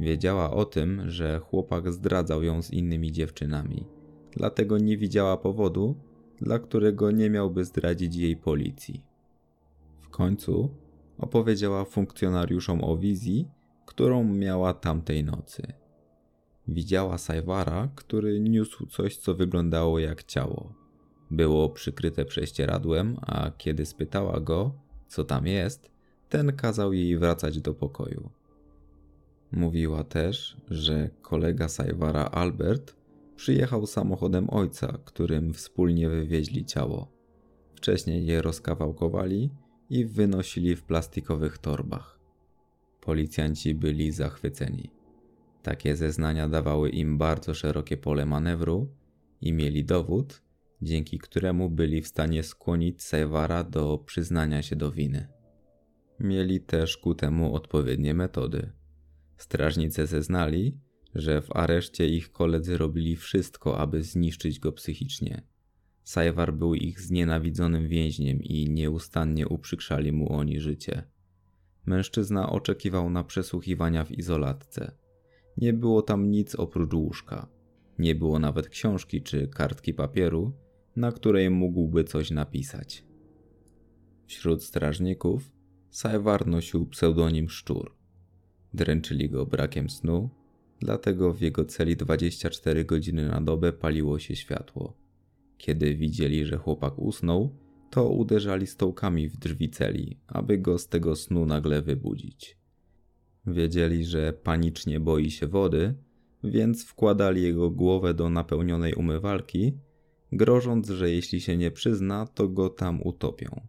Wiedziała 0.00 0.50
o 0.50 0.64
tym, 0.64 1.10
że 1.10 1.38
chłopak 1.40 1.92
zdradzał 1.92 2.42
ją 2.42 2.62
z 2.62 2.70
innymi 2.70 3.12
dziewczynami, 3.12 3.86
dlatego 4.32 4.78
nie 4.78 4.96
widziała 4.96 5.36
powodu, 5.36 5.96
dla 6.40 6.58
którego 6.58 7.10
nie 7.10 7.30
miałby 7.30 7.64
zdradzić 7.64 8.16
jej 8.16 8.36
policji. 8.36 9.09
Końcu 10.10 10.74
opowiedziała 11.18 11.84
funkcjonariuszom 11.84 12.84
o 12.84 12.96
wizji, 12.96 13.48
którą 13.86 14.24
miała 14.24 14.74
tamtej 14.74 15.24
nocy. 15.24 15.62
Widziała 16.68 17.18
Sajwara, 17.18 17.88
który 17.94 18.40
niósł 18.40 18.86
coś, 18.86 19.16
co 19.16 19.34
wyglądało 19.34 19.98
jak 19.98 20.24
ciało. 20.24 20.74
Było 21.30 21.68
przykryte 21.68 22.24
prześcieradłem, 22.24 23.16
a 23.22 23.50
kiedy 23.50 23.86
spytała 23.86 24.40
go, 24.40 24.74
co 25.08 25.24
tam 25.24 25.46
jest, 25.46 25.90
ten 26.28 26.52
kazał 26.52 26.92
jej 26.92 27.18
wracać 27.18 27.60
do 27.60 27.74
pokoju. 27.74 28.30
Mówiła 29.52 30.04
też, 30.04 30.56
że 30.70 31.10
kolega 31.22 31.68
Sajwara 31.68 32.24
Albert 32.24 32.96
przyjechał 33.36 33.86
samochodem 33.86 34.50
ojca, 34.50 34.98
którym 35.04 35.54
wspólnie 35.54 36.08
wywieźli 36.08 36.64
ciało. 36.64 37.12
Wcześniej 37.74 38.26
je 38.26 38.42
rozkawałkowali 38.42 39.50
i 39.90 40.04
wynosili 40.04 40.76
w 40.76 40.82
plastikowych 40.82 41.58
torbach. 41.58 42.20
Policjanci 43.00 43.74
byli 43.74 44.12
zachwyceni. 44.12 44.90
Takie 45.62 45.96
zeznania 45.96 46.48
dawały 46.48 46.90
im 46.90 47.18
bardzo 47.18 47.54
szerokie 47.54 47.96
pole 47.96 48.26
manewru 48.26 48.88
i 49.40 49.52
mieli 49.52 49.84
dowód, 49.84 50.42
dzięki 50.82 51.18
któremu 51.18 51.70
byli 51.70 52.02
w 52.02 52.08
stanie 52.08 52.42
skłonić 52.42 53.02
Sajwara 53.02 53.64
do 53.64 53.98
przyznania 53.98 54.62
się 54.62 54.76
do 54.76 54.92
winy. 54.92 55.28
Mieli 56.20 56.60
też 56.60 56.96
ku 56.96 57.14
temu 57.14 57.54
odpowiednie 57.54 58.14
metody. 58.14 58.72
Strażnicy 59.36 60.06
zeznali, 60.06 60.78
że 61.14 61.42
w 61.42 61.56
areszcie 61.56 62.08
ich 62.08 62.32
koledzy 62.32 62.78
robili 62.78 63.16
wszystko, 63.16 63.78
aby 63.78 64.02
zniszczyć 64.02 64.58
go 64.58 64.72
psychicznie. 64.72 65.42
Sajwar 66.10 66.54
był 66.54 66.74
ich 66.74 67.00
znienawidzonym 67.00 67.88
więźniem 67.88 68.42
i 68.42 68.70
nieustannie 68.70 69.48
uprzykrzali 69.48 70.12
mu 70.12 70.32
oni 70.32 70.60
życie. 70.60 71.02
Mężczyzna 71.86 72.52
oczekiwał 72.52 73.10
na 73.10 73.24
przesłuchiwania 73.24 74.04
w 74.04 74.10
izolatce. 74.10 74.92
Nie 75.56 75.72
było 75.72 76.02
tam 76.02 76.30
nic 76.30 76.54
oprócz 76.54 76.94
łóżka. 76.94 77.48
Nie 77.98 78.14
było 78.14 78.38
nawet 78.38 78.68
książki 78.68 79.22
czy 79.22 79.48
kartki 79.48 79.94
papieru, 79.94 80.52
na 80.96 81.12
której 81.12 81.50
mógłby 81.50 82.04
coś 82.04 82.30
napisać. 82.30 83.04
Wśród 84.26 84.64
strażników 84.64 85.52
Sajwar 85.90 86.46
nosił 86.46 86.86
pseudonim 86.86 87.48
Szczur. 87.48 87.94
Dręczyli 88.74 89.30
go 89.30 89.46
brakiem 89.46 89.90
snu, 89.90 90.30
dlatego 90.80 91.32
w 91.32 91.40
jego 91.40 91.64
celi 91.64 91.96
24 91.96 92.84
godziny 92.84 93.28
na 93.28 93.40
dobę 93.40 93.72
paliło 93.72 94.18
się 94.18 94.36
światło. 94.36 94.99
Kiedy 95.60 95.94
widzieli, 95.94 96.44
że 96.44 96.56
chłopak 96.56 96.98
usnął, 96.98 97.56
to 97.90 98.08
uderzali 98.08 98.66
stołkami 98.66 99.28
w 99.28 99.36
drzwi 99.36 99.70
celi, 99.70 100.20
aby 100.26 100.58
go 100.58 100.78
z 100.78 100.88
tego 100.88 101.16
snu 101.16 101.46
nagle 101.46 101.82
wybudzić. 101.82 102.58
Wiedzieli, 103.46 104.04
że 104.04 104.32
panicznie 104.32 105.00
boi 105.00 105.30
się 105.30 105.46
wody, 105.46 105.94
więc 106.44 106.84
wkładali 106.84 107.42
jego 107.42 107.70
głowę 107.70 108.14
do 108.14 108.30
napełnionej 108.30 108.94
umywalki, 108.94 109.78
grożąc, 110.32 110.88
że 110.88 111.10
jeśli 111.10 111.40
się 111.40 111.56
nie 111.56 111.70
przyzna, 111.70 112.26
to 112.26 112.48
go 112.48 112.68
tam 112.70 113.02
utopią. 113.02 113.60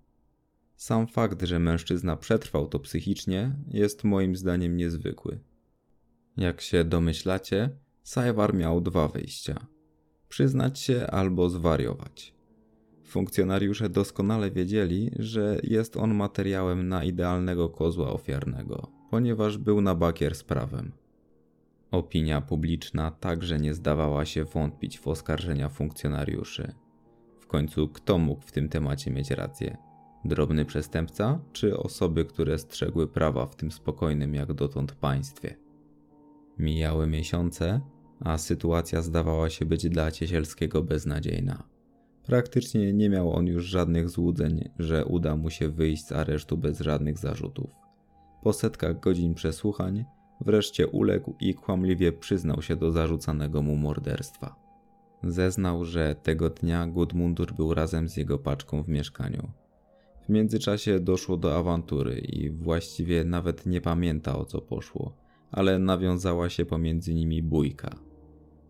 Sam 0.76 1.08
fakt, 1.08 1.44
że 1.44 1.60
mężczyzna 1.60 2.18
przetrwał 2.18 2.68
to 2.68 2.80
psychicznie, 2.80 3.56
jest 3.68 4.04
moim 4.04 4.36
zdaniem 4.36 4.78
niezwykły. 4.78 5.40
Jak 6.38 6.62
się 6.62 6.84
domyślacie, 6.84 7.70
Sajwar 8.04 8.54
miał 8.54 8.82
dwa 8.82 9.08
wyjścia: 9.08 9.68
przyznać 10.32 10.80
się 10.80 11.08
albo 11.08 11.50
zwariować. 11.50 12.34
Funkcjonariusze 13.04 13.90
doskonale 13.90 14.52
wiedzieli, 14.52 15.12
że 15.20 15.60
jest 15.64 15.98
on 15.98 16.14
materiałem 16.16 16.88
na 16.88 17.04
idealnego 17.04 17.70
kozła 17.70 18.14
ofiarnego, 18.14 18.88
ponieważ 19.10 19.58
był 19.58 19.82
na 19.82 19.96
bakier 19.96 20.36
z 20.36 20.44
prawem. 20.44 20.92
Opinia 21.92 22.42
publiczna 22.42 23.12
także 23.12 23.60
nie 23.60 23.74
zdawała 23.74 24.26
się 24.26 24.44
wątpić 24.46 25.00
w 25.00 25.08
oskarżenia 25.08 25.70
funkcjonariuszy. 25.70 26.74
W 27.40 27.48
końcu 27.48 27.88
kto 27.88 28.18
mógł 28.18 28.42
w 28.42 28.52
tym 28.52 28.70
temacie 28.70 29.12
mieć 29.12 29.32
rację? 29.32 29.78
Drobny 30.26 30.66
przestępca, 30.66 31.40
czy 31.54 31.78
osoby, 31.78 32.26
które 32.26 32.58
strzegły 32.58 33.08
prawa 33.08 33.46
w 33.46 33.56
tym 33.56 33.72
spokojnym 33.72 34.36
jak 34.36 34.54
dotąd 34.54 34.92
państwie? 34.92 35.56
Mijały 36.60 37.08
miesiące, 37.08 37.82
a 38.26 38.38
sytuacja 38.38 39.02
zdawała 39.02 39.50
się 39.50 39.66
być 39.66 39.90
dla 39.90 40.12
Ciesielskiego 40.12 40.84
beznadziejna. 40.84 41.64
Praktycznie 42.26 42.94
nie 42.94 43.10
miał 43.10 43.34
on 43.34 43.48
już 43.48 43.66
żadnych 43.66 44.10
złudzeń, 44.10 44.70
że 44.80 45.06
uda 45.06 45.36
mu 45.36 45.50
się 45.50 45.70
wyjść 45.70 46.06
z 46.06 46.12
aresztu 46.12 46.58
bez 46.58 46.80
żadnych 46.80 47.18
zarzutów. 47.18 47.70
Po 48.44 48.54
setkach 48.54 49.00
godzin 49.00 49.34
przesłuchań 49.34 50.06
wreszcie 50.42 50.88
uległ 50.88 51.36
i 51.40 51.54
kłamliwie 51.54 52.12
przyznał 52.12 52.62
się 52.62 52.76
do 52.76 52.92
zarzucanego 52.92 53.62
mu 53.62 53.76
morderstwa. 53.76 54.56
Zeznał, 55.24 55.86
że 55.86 56.16
tego 56.24 56.50
dnia 56.50 56.88
Gudmundur 56.88 57.54
był 57.54 57.74
razem 57.74 58.10
z 58.10 58.18
jego 58.18 58.40
paczką 58.40 58.84
w 58.84 58.88
mieszkaniu. 58.88 59.52
W 60.22 60.30
międzyczasie 60.30 61.00
doszło 61.00 61.38
do 61.38 61.58
awantury 61.58 62.20
i 62.20 62.50
właściwie 62.50 63.24
nawet 63.24 63.66
nie 63.66 63.82
pamięta 63.82 64.38
o 64.38 64.46
co 64.46 64.62
poszło, 64.62 65.18
ale 65.52 65.80
nawiązała 65.80 66.50
się 66.50 66.66
pomiędzy 66.66 67.14
nimi 67.14 67.44
bójka. 67.44 68.11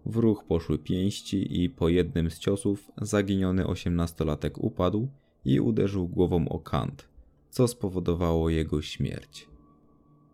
W 0.05 0.15
ruch 0.15 0.43
poszły 0.43 0.77
pięści 0.77 1.63
i 1.63 1.70
po 1.70 1.89
jednym 1.89 2.31
z 2.31 2.39
ciosów 2.39 2.91
zaginiony 3.01 3.67
osiemnastolatek 3.67 4.58
upadł 4.58 5.08
i 5.46 5.60
uderzył 5.60 6.08
głową 6.08 6.50
o 6.50 6.60
kant, 6.60 7.08
co 7.50 7.67
spowodowało 7.67 8.50
jego 8.50 8.81
śmierć. 8.81 9.50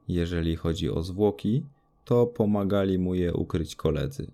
Jeżeli 0.07 0.55
chodzi 0.55 0.89
o 0.89 1.03
zwłoki, 1.03 1.63
to 2.05 2.27
pomagali 2.27 2.99
mu 2.99 3.15
je 3.15 3.33
ukryć 3.33 3.75
koledzy. 3.75 4.31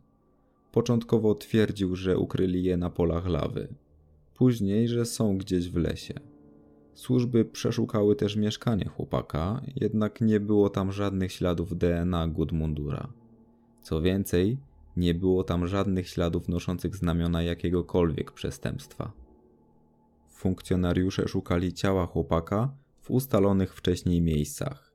Początkowo 0.72 1.36
twierdził, 1.36 1.96
że 1.96 2.18
ukryli 2.18 2.64
je 2.64 2.78
na 2.78 2.90
polach 2.90 3.28
lawy, 3.28 3.68
później, 4.36 4.88
że 4.88 5.06
są 5.06 5.38
gdzieś 5.38 5.70
w 5.70 5.76
lesie. 5.76 6.14
Służby 6.94 7.46
przeszukały 7.46 8.16
też 8.16 8.36
mieszkanie 8.36 8.86
chłopaka, 8.86 9.62
jednak 9.76 10.22
nie 10.22 10.40
było 10.40 10.70
tam 10.70 10.92
żadnych 10.92 11.32
śladów 11.32 11.78
DNA 11.78 12.28
Gudmundura. 12.28 13.14
Co 13.82 14.02
więcej, 14.02 14.58
nie 14.98 15.14
było 15.14 15.44
tam 15.44 15.68
żadnych 15.68 16.08
śladów 16.08 16.50
noszących 16.50 16.96
znamiona 16.96 17.44
jakiegokolwiek 17.44 18.32
przestępstwa. 18.32 19.12
Funkcjonariusze 20.30 21.28
szukali 21.28 21.74
ciała 21.74 22.06
chłopaka 22.06 22.76
w 23.02 23.12
ustalonych 23.12 23.76
wcześniej 23.76 24.22
miejscach. 24.22 24.94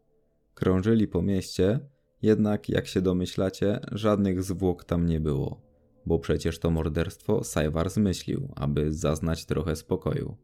Krążyli 0.55 1.09
po 1.09 1.23
mieście, 1.23 1.81
jednak 2.23 2.69
jak 2.69 2.87
się 2.87 3.01
domyślacie, 3.01 3.81
żadnych 3.93 4.43
zwłok 4.43 4.85
tam 4.85 5.07
nie 5.07 5.21
było, 5.21 5.63
bo 6.07 6.19
przecież 6.19 6.59
to 6.59 6.71
morderstwo 6.71 7.45
Sajwar 7.45 7.91
zmyślił, 7.91 8.53
aby 8.57 8.93
zaznać 8.93 9.47
trochę 9.47 9.77
spokoju. 9.77 10.37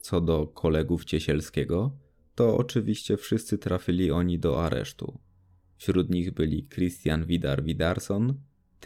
Co 0.00 0.20
do 0.20 0.46
kolegów 0.46 1.04
Ciesielskiego, 1.04 1.98
to 2.34 2.56
oczywiście 2.56 3.16
wszyscy 3.16 3.58
trafili 3.58 4.10
oni 4.10 4.38
do 4.38 4.64
aresztu. 4.64 5.18
Wśród 5.76 6.10
nich 6.10 6.30
byli 6.30 6.68
Christian 6.68 7.26
Vidar 7.26 7.64
Vidarson, 7.64 8.34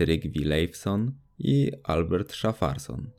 Trygvi 0.00 0.45
Leifson 0.45 1.12
i 1.38 1.73
Albert 1.83 2.33
Schaffarson. 2.33 3.11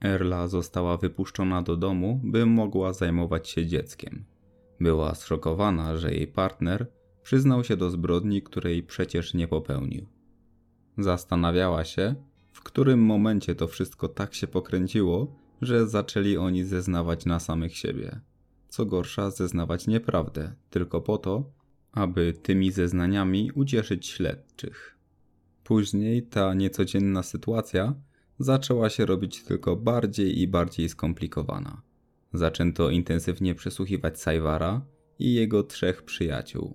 Erla 0.00 0.48
została 0.48 0.96
wypuszczona 0.96 1.62
do 1.62 1.76
domu, 1.76 2.20
by 2.24 2.46
mogła 2.46 2.92
zajmować 2.92 3.48
się 3.48 3.66
dzieckiem. 3.66 4.24
Była 4.80 5.14
zszokowana, 5.14 5.96
że 5.96 6.14
jej 6.14 6.26
partner 6.26 6.86
przyznał 7.22 7.64
się 7.64 7.76
do 7.76 7.90
zbrodni, 7.90 8.42
której 8.42 8.82
przecież 8.82 9.34
nie 9.34 9.48
popełnił. 9.48 10.06
Zastanawiała 10.98 11.84
się, 11.84 12.14
w 12.52 12.62
którym 12.62 13.00
momencie 13.00 13.54
to 13.54 13.68
wszystko 13.68 14.08
tak 14.08 14.34
się 14.34 14.46
pokręciło, 14.46 15.38
że 15.62 15.88
zaczęli 15.88 16.36
oni 16.36 16.64
zeznawać 16.64 17.26
na 17.26 17.40
samych 17.40 17.76
siebie. 17.76 18.20
Co 18.68 18.86
gorsza, 18.86 19.30
zeznawać 19.30 19.86
nieprawdę, 19.86 20.54
tylko 20.70 21.00
po 21.00 21.18
to, 21.18 21.50
aby 21.92 22.32
tymi 22.42 22.72
zeznaniami 22.72 23.52
ucieszyć 23.54 24.06
śledczych. 24.06 24.93
Później 25.64 26.22
ta 26.22 26.54
niecodzienna 26.54 27.22
sytuacja 27.22 27.94
zaczęła 28.38 28.90
się 28.90 29.06
robić 29.06 29.42
tylko 29.44 29.76
bardziej 29.76 30.40
i 30.40 30.48
bardziej 30.48 30.88
skomplikowana. 30.88 31.82
Zaczęto 32.32 32.90
intensywnie 32.90 33.54
przesłuchiwać 33.54 34.20
Sajwara 34.20 34.86
i 35.18 35.34
jego 35.34 35.62
trzech 35.62 36.02
przyjaciół. 36.02 36.74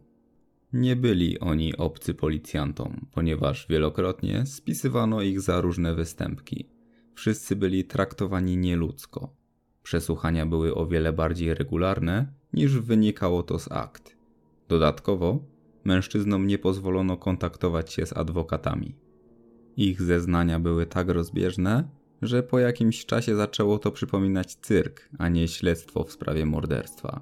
Nie 0.73 0.95
byli 0.95 1.39
oni 1.39 1.77
obcy 1.77 2.13
policjantom, 2.13 3.07
ponieważ 3.11 3.67
wielokrotnie 3.69 4.45
spisywano 4.45 5.21
ich 5.21 5.41
za 5.41 5.61
różne 5.61 5.95
występki. 5.95 6.69
Wszyscy 7.15 7.55
byli 7.55 7.83
traktowani 7.83 8.57
nieludzko. 8.57 9.35
Przesłuchania 9.83 10.45
były 10.45 10.75
o 10.75 10.87
wiele 10.87 11.13
bardziej 11.13 11.53
regularne 11.53 12.33
niż 12.53 12.79
wynikało 12.79 13.43
to 13.43 13.59
z 13.59 13.71
akt. 13.71 14.17
Dodatkowo, 14.67 15.43
mężczyznom 15.89 16.47
nie 16.47 16.59
pozwolono 16.59 17.17
kontaktować 17.17 17.93
się 17.93 18.05
z 18.05 18.17
adwokatami. 18.17 18.95
Ich 19.77 20.01
zeznania 20.01 20.59
były 20.59 20.85
tak 20.85 21.09
rozbieżne, 21.09 21.89
że 22.21 22.43
po 22.43 22.59
jakimś 22.59 23.05
czasie 23.05 23.35
zaczęło 23.35 23.79
to 23.79 23.91
przypominać 23.91 24.55
cyrk, 24.55 25.09
a 25.17 25.29
nie 25.29 25.47
śledztwo 25.47 26.03
w 26.03 26.11
sprawie 26.11 26.45
morderstwa. 26.45 27.21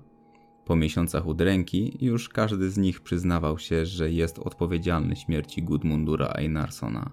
Po 0.65 0.75
miesiącach 0.75 1.27
udręki 1.27 1.97
już 2.01 2.29
każdy 2.29 2.69
z 2.69 2.77
nich 2.77 3.01
przyznawał 3.01 3.59
się, 3.59 3.85
że 3.85 4.11
jest 4.11 4.39
odpowiedzialny 4.39 5.15
śmierci 5.15 5.63
Gudmundura 5.63 6.27
Einarssona. 6.27 7.11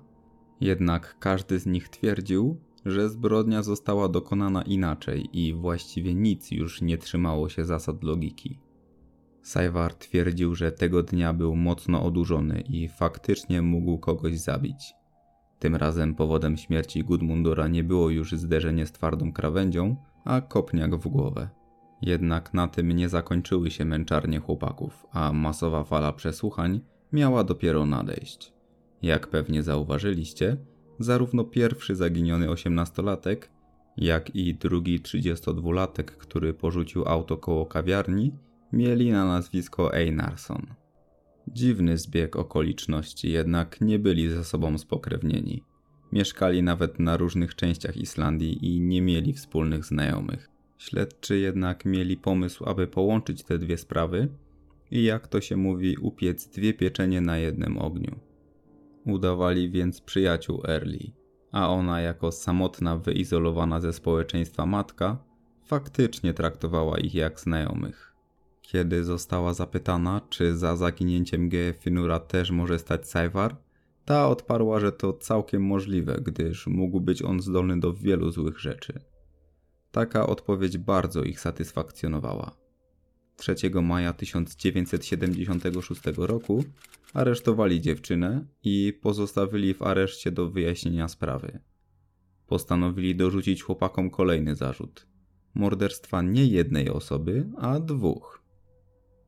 Jednak 0.61 1.16
każdy 1.18 1.58
z 1.58 1.66
nich 1.66 1.88
twierdził, 1.88 2.61
że 2.84 3.08
zbrodnia 3.08 3.62
została 3.62 4.08
dokonana 4.08 4.62
inaczej 4.62 5.28
i 5.32 5.54
właściwie 5.54 6.14
nic 6.14 6.50
już 6.50 6.82
nie 6.82 6.99
trzymało 6.99 7.49
się 7.49 7.64
zasad 7.64 8.02
logiki. 8.02 8.58
Sajwar 9.45 9.95
twierdził, 9.95 10.54
że 10.54 10.73
tego 10.73 11.02
dnia 11.02 11.33
był 11.33 11.57
mocno 11.57 12.04
odurzony 12.04 12.61
i 12.61 12.89
faktycznie 12.89 13.63
mógł 13.63 13.99
kogoś 13.99 14.39
zabić. 14.39 14.95
Tym 15.59 15.76
razem 15.76 16.15
powodem 16.15 16.57
śmierci 16.57 17.04
Gudmundura 17.04 17.69
nie 17.69 17.85
było 17.85 18.11
już 18.11 18.33
zderzenie 18.33 18.87
z 18.87 18.93
twardą 18.93 19.33
krawędzią, 19.33 19.97
a 20.25 20.41
kopniak 20.41 20.97
w 20.97 21.09
głowę. 21.09 21.49
Jednak 22.02 22.54
na 22.54 22.69
tym 22.69 22.93
nie 22.93 23.09
zakończyły 23.09 23.71
się 23.71 23.85
męczarnie 23.85 24.39
chłopaków, 24.41 25.07
a 25.13 25.33
masowa 25.33 25.85
fala 25.85 26.13
przesłuchań 26.13 26.80
miała 27.13 27.45
dopiero 27.45 27.87
nadejść. 27.87 28.52
Jak 29.02 29.26
pewnie 29.26 29.63
zauważyliście, 29.63 30.57
zarówno 30.99 31.45
pierwszy 31.45 31.97
zaginiony 31.97 32.50
osiemnastolatek, 32.50 33.50
jak 33.97 34.37
i 34.37 34.54
drugi 34.54 35.00
32-latek, 35.00 36.04
który 36.04 36.54
porzucił 36.54 37.09
auto 37.09 37.37
koło 37.37 37.67
kawiarni, 37.67 38.33
mieli 38.75 39.13
na 39.13 39.25
nazwisko 39.25 39.95
Einarsson. 39.95 40.67
Dziwny 41.49 41.99
zbieg 41.99 42.37
okoliczności, 42.37 43.32
jednak 43.32 43.80
nie 43.80 43.99
byli 43.99 44.28
ze 44.28 44.45
sobą 44.45 44.78
spokrewnieni. 44.78 45.63
Mieszkali 46.13 46.63
nawet 46.63 46.99
na 46.99 47.17
różnych 47.17 47.54
częściach 47.54 47.97
Islandii 47.97 48.67
i 48.67 48.80
nie 48.80 49.02
mieli 49.02 49.32
wspólnych 49.32 49.84
znajomych. 49.84 50.50
Śledczy 50.78 51.39
jednak 51.39 51.84
mieli 51.84 52.17
pomysł, 52.17 52.65
aby 52.69 52.87
połączyć 52.87 53.43
te 53.43 53.58
dwie 53.58 53.78
sprawy 53.78 54.28
i 54.91 55.04
jak 55.04 55.28
to 55.28 55.41
się 55.41 55.56
mówi, 55.56 55.97
upiec 55.97 56.49
dwie 56.49 56.75
pieczenie 56.75 57.21
na 57.21 57.39
jednym 57.39 57.78
ogniu. 57.78 58.21
Udawali 59.06 59.71
więc 59.71 60.00
przyjaciół 60.00 60.63
Early, 60.69 61.13
a 61.52 61.69
ona 61.69 62.00
jako 62.00 62.32
samotna, 62.32 62.97
wyizolowana 62.97 63.80
ze 63.80 63.93
społeczeństwa 63.93 64.67
matka, 64.67 65.25
faktycznie 65.65 66.34
traktowała 66.34 66.99
ich 66.99 67.15
jak 67.15 67.41
znajomych. 67.41 68.13
Kiedy 68.66 69.04
została 69.04 69.54
zapytana, 69.54 70.20
czy 70.30 70.56
za 70.56 70.76
zaginięciem 70.76 71.48
Gefinura 71.48 72.20
też 72.20 72.50
może 72.50 72.78
stać 72.78 73.08
Sajwar, 73.08 73.56
ta 74.04 74.28
odparła, 74.28 74.80
że 74.80 74.92
to 74.92 75.12
całkiem 75.12 75.62
możliwe, 75.62 76.18
gdyż 76.22 76.66
mógł 76.66 77.00
być 77.00 77.22
on 77.22 77.40
zdolny 77.40 77.80
do 77.80 77.92
wielu 77.92 78.30
złych 78.30 78.60
rzeczy. 78.60 79.00
Taka 79.90 80.26
odpowiedź 80.26 80.78
bardzo 80.78 81.22
ich 81.22 81.40
satysfakcjonowała. 81.40 82.56
3 83.36 83.54
maja 83.82 84.12
1976 84.12 86.02
roku 86.16 86.64
aresztowali 87.14 87.80
dziewczynę 87.80 88.44
i 88.62 88.98
pozostawili 89.02 89.74
w 89.74 89.82
areszcie 89.82 90.32
do 90.32 90.50
wyjaśnienia 90.50 91.08
sprawy. 91.08 91.58
Postanowili 92.46 93.16
dorzucić 93.16 93.62
chłopakom 93.62 94.10
kolejny 94.10 94.54
zarzut 94.54 95.06
morderstwa 95.54 96.22
nie 96.22 96.46
jednej 96.46 96.90
osoby, 96.90 97.46
a 97.58 97.80
dwóch. 97.80 98.44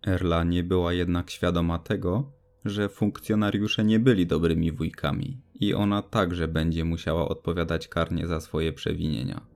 Erla 0.07 0.45
nie 0.45 0.65
była 0.65 0.93
jednak 0.93 1.31
świadoma 1.31 1.79
tego, 1.79 2.33
że 2.65 2.89
funkcjonariusze 2.89 3.85
nie 3.85 3.99
byli 3.99 4.27
dobrymi 4.27 4.73
wujkami 4.73 5.41
i 5.61 5.75
ona 5.75 6.03
także 6.03 6.49
będzie 6.49 6.85
musiała 6.85 7.29
odpowiadać 7.29 7.89
karnie 7.89 8.27
za 8.27 8.41
swoje 8.41 8.73
przewinienia. 8.73 9.47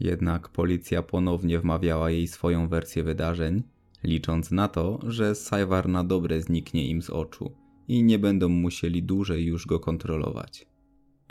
Jednak 0.00 0.48
policja 0.48 1.02
ponownie 1.02 1.58
wmawiała 1.58 2.10
jej 2.10 2.28
swoją 2.28 2.68
wersję 2.68 3.02
wydarzeń, 3.02 3.62
licząc 4.04 4.50
na 4.50 4.68
to, 4.68 4.98
że 5.06 5.34
Sajwar 5.34 5.88
na 5.88 6.04
dobre 6.04 6.40
zniknie 6.40 6.88
im 6.88 7.02
z 7.02 7.10
oczu 7.10 7.52
i 7.88 8.02
nie 8.02 8.18
będą 8.18 8.48
musieli 8.48 9.02
dłużej 9.02 9.44
już 9.44 9.66
go 9.66 9.80
kontrolować. 9.80 10.66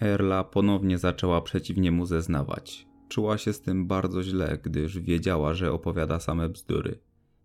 Erla 0.01 0.43
ponownie 0.43 0.97
zaczęła 0.97 1.41
przeciw 1.41 1.77
niemu 1.77 2.05
zeznawać. 2.05 2.87
Czuła 3.09 3.37
się 3.37 3.53
z 3.53 3.61
tym 3.61 3.87
bardzo 3.87 4.23
źle, 4.23 4.59
gdyż 4.63 4.99
wiedziała, 4.99 5.53
że 5.53 5.71
opowiada 5.71 6.19
same 6.19 6.49
bzdury. 6.49 6.99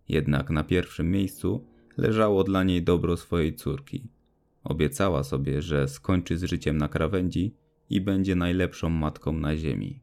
Jednak 0.09 0.49
na 0.49 0.63
pierwszym 0.63 1.11
miejscu 1.11 1.65
leżało 1.97 2.43
dla 2.43 2.63
niej 2.63 2.83
dobro 2.83 3.17
swojej 3.17 3.55
córki. 3.55 4.09
Obiecała 4.63 5.23
sobie, 5.23 5.61
że 5.61 5.87
skończy 5.87 6.37
z 6.37 6.43
życiem 6.43 6.77
na 6.77 6.87
krawędzi 6.87 7.55
i 7.89 8.01
będzie 8.01 8.35
najlepszą 8.35 8.89
matką 8.89 9.33
na 9.33 9.57
ziemi. 9.57 9.99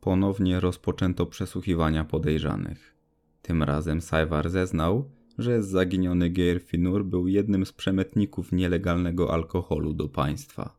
Ponownie 0.00 0.60
rozpoczęto 0.60 1.26
przesłuchiwania 1.26 2.04
podejrzanych. 2.04 2.96
Tym 3.42 3.62
razem 3.62 4.00
Sajwar 4.00 4.50
zeznał, 4.50 5.10
że 5.38 5.62
zaginiony 5.62 6.30
Geirfinur 6.30 7.04
był 7.04 7.28
jednym 7.28 7.66
z 7.66 7.72
przemytników 7.72 8.52
nielegalnego 8.52 9.34
alkoholu 9.34 9.92
do 9.92 10.08
państwa. 10.08 10.76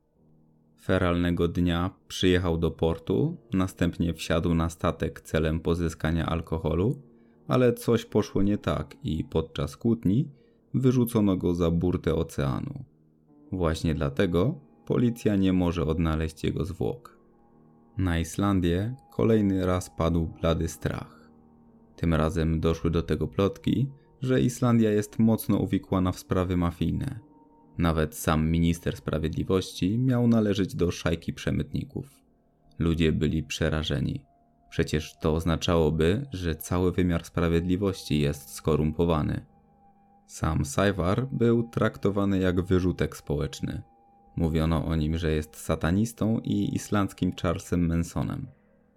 Feralnego 0.81 1.47
dnia 1.47 1.91
przyjechał 2.07 2.57
do 2.57 2.71
portu, 2.71 3.37
następnie 3.53 4.13
wsiadł 4.13 4.53
na 4.53 4.69
statek 4.69 5.21
celem 5.21 5.59
pozyskania 5.59 6.25
alkoholu, 6.25 7.01
ale 7.47 7.73
coś 7.73 8.05
poszło 8.05 8.43
nie 8.43 8.57
tak 8.57 8.97
i 9.03 9.23
podczas 9.23 9.77
kłótni 9.77 10.31
wyrzucono 10.73 11.37
go 11.37 11.55
za 11.55 11.71
burtę 11.71 12.15
oceanu. 12.15 12.83
Właśnie 13.51 13.95
dlatego 13.95 14.59
policja 14.85 15.35
nie 15.35 15.53
może 15.53 15.85
odnaleźć 15.85 16.43
jego 16.43 16.65
zwłok. 16.65 17.17
Na 17.97 18.19
Islandię 18.19 18.95
kolejny 19.11 19.65
raz 19.65 19.89
padł 19.89 20.27
blady 20.41 20.67
strach. 20.67 21.29
Tym 21.95 22.13
razem 22.13 22.59
doszły 22.59 22.91
do 22.91 23.01
tego 23.01 23.27
plotki, 23.27 23.87
że 24.21 24.41
Islandia 24.41 24.91
jest 24.91 25.19
mocno 25.19 25.57
uwikłana 25.57 26.11
w 26.11 26.19
sprawy 26.19 26.57
mafijne. 26.57 27.19
Nawet 27.77 28.15
sam 28.15 28.51
minister 28.51 28.97
sprawiedliwości 28.97 29.97
miał 29.97 30.27
należeć 30.27 30.75
do 30.75 30.91
szajki 30.91 31.33
przemytników. 31.33 32.23
Ludzie 32.79 33.11
byli 33.11 33.43
przerażeni. 33.43 34.26
Przecież 34.69 35.17
to 35.19 35.33
oznaczałoby, 35.33 36.25
że 36.31 36.55
cały 36.55 36.91
wymiar 36.91 37.25
sprawiedliwości 37.25 38.19
jest 38.19 38.53
skorumpowany. 38.53 39.45
Sam 40.25 40.65
Sajwar 40.65 41.27
był 41.31 41.63
traktowany 41.63 42.39
jak 42.39 42.61
wyrzutek 42.61 43.17
społeczny. 43.17 43.81
Mówiono 44.35 44.85
o 44.85 44.95
nim, 44.95 45.17
że 45.17 45.31
jest 45.31 45.55
satanistą 45.55 46.39
i 46.39 46.75
islandzkim 46.75 47.31
Charlesem 47.41 47.87
Mansonem. 47.87 48.47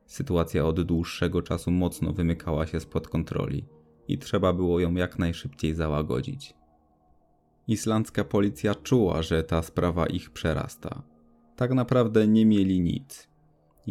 Sytuacja 0.07 0.67
od 0.67 0.83
dłuższego 0.83 1.43
czasu 1.43 1.71
mocno 1.71 2.13
wymykała 2.13 2.67
się 2.67 2.81
spod 2.81 3.09
kontroli 3.09 3.65
i 4.09 4.19
trzeba 4.19 4.53
było 4.53 4.81
ją 4.81 4.95
jak 4.95 5.19
najszybciej 5.19 5.75
załagodzić. 5.75 6.55
Islandzka 7.69 8.25
policja 8.25 8.75
czuła, 8.75 9.23
że 9.23 9.43
ta 9.43 9.63
sprawa 9.63 10.07
ich 10.07 10.31
przerasta. 10.31 11.03
Tak 11.57 11.73
naprawdę 11.73 12.29
nie 12.29 12.47
mieli 12.47 12.81
nic. 12.81 13.30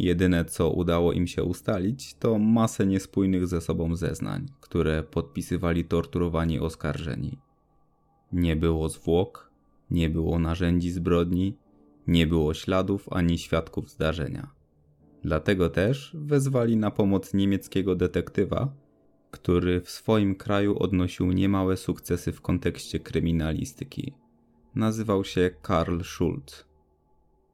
Jedyne 0.00 0.44
co 0.44 0.70
udało 0.70 1.12
im 1.12 1.26
się 1.26 1.44
ustalić, 1.44 2.14
to 2.14 2.38
masę 2.38 2.86
niespójnych 2.86 3.46
ze 3.46 3.60
sobą 3.60 3.96
zeznań, 3.96 4.46
które 4.60 5.02
podpisywali 5.02 5.84
torturowani 5.84 6.60
oskarżeni. 6.60 7.38
Nie 8.32 8.56
było 8.56 8.88
zwłok, 8.88 9.50
nie 9.90 10.10
było 10.10 10.38
narzędzi 10.38 10.90
zbrodni, 10.90 11.56
nie 12.06 12.26
było 12.26 12.54
śladów 12.54 13.08
ani 13.10 13.38
świadków 13.38 13.90
zdarzenia. 13.90 14.50
Dlatego 15.22 15.70
też 15.70 16.16
wezwali 16.18 16.76
na 16.76 16.90
pomoc 16.90 17.34
niemieckiego 17.34 17.96
detektywa, 17.96 18.72
który 19.30 19.80
w 19.80 19.90
swoim 19.90 20.34
kraju 20.34 20.78
odnosił 20.78 21.32
niemałe 21.32 21.76
sukcesy 21.76 22.32
w 22.32 22.40
kontekście 22.40 23.00
kryminalistyki. 23.00 24.12
Nazywał 24.74 25.24
się 25.24 25.50
Karl 25.62 26.00
Schulz. 26.02 26.69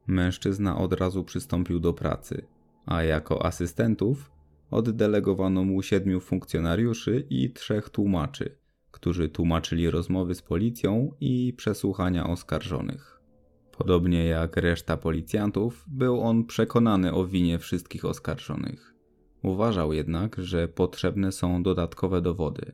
Mężczyzna 0.06 0.78
od 0.78 0.92
razu 0.92 1.24
przystąpił 1.24 1.80
do 1.80 1.92
pracy, 1.92 2.46
a 2.86 3.02
jako 3.02 3.46
asystentów 3.46 4.30
oddelegowano 4.70 5.64
mu 5.64 5.82
siedmiu 5.82 6.20
funkcjonariuszy 6.20 7.26
i 7.30 7.50
trzech 7.50 7.90
tłumaczy, 7.90 8.58
którzy 8.90 9.28
tłumaczyli 9.28 9.90
rozmowy 9.90 10.34
z 10.34 10.42
policją 10.42 11.14
i 11.20 11.54
przesłuchania 11.56 12.26
oskarżonych. 12.26 13.20
Podobnie 13.78 14.24
jak 14.24 14.56
reszta 14.56 14.96
policjantów, 14.96 15.84
był 15.88 16.20
on 16.20 16.44
przekonany 16.44 17.12
o 17.12 17.26
winie 17.26 17.58
wszystkich 17.58 18.04
oskarżonych. 18.04 18.94
Uważał 19.42 19.92
jednak, 19.92 20.36
że 20.38 20.68
potrzebne 20.68 21.32
są 21.32 21.62
dodatkowe 21.62 22.20
dowody. 22.22 22.72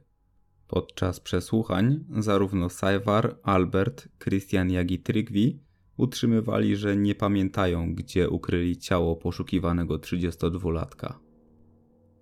Podczas 0.68 1.20
przesłuchań 1.20 2.04
zarówno 2.18 2.68
Sajwar, 2.68 3.36
Albert, 3.42 4.08
Christian 4.18 4.70
jak 4.70 4.90
i 4.90 4.98
Trygvi 4.98 5.60
utrzymywali, 5.96 6.76
że 6.76 6.96
nie 6.96 7.14
pamiętają, 7.14 7.94
gdzie 7.94 8.30
ukryli 8.30 8.76
ciało 8.76 9.16
poszukiwanego 9.16 9.98
32-latka. 9.98 11.14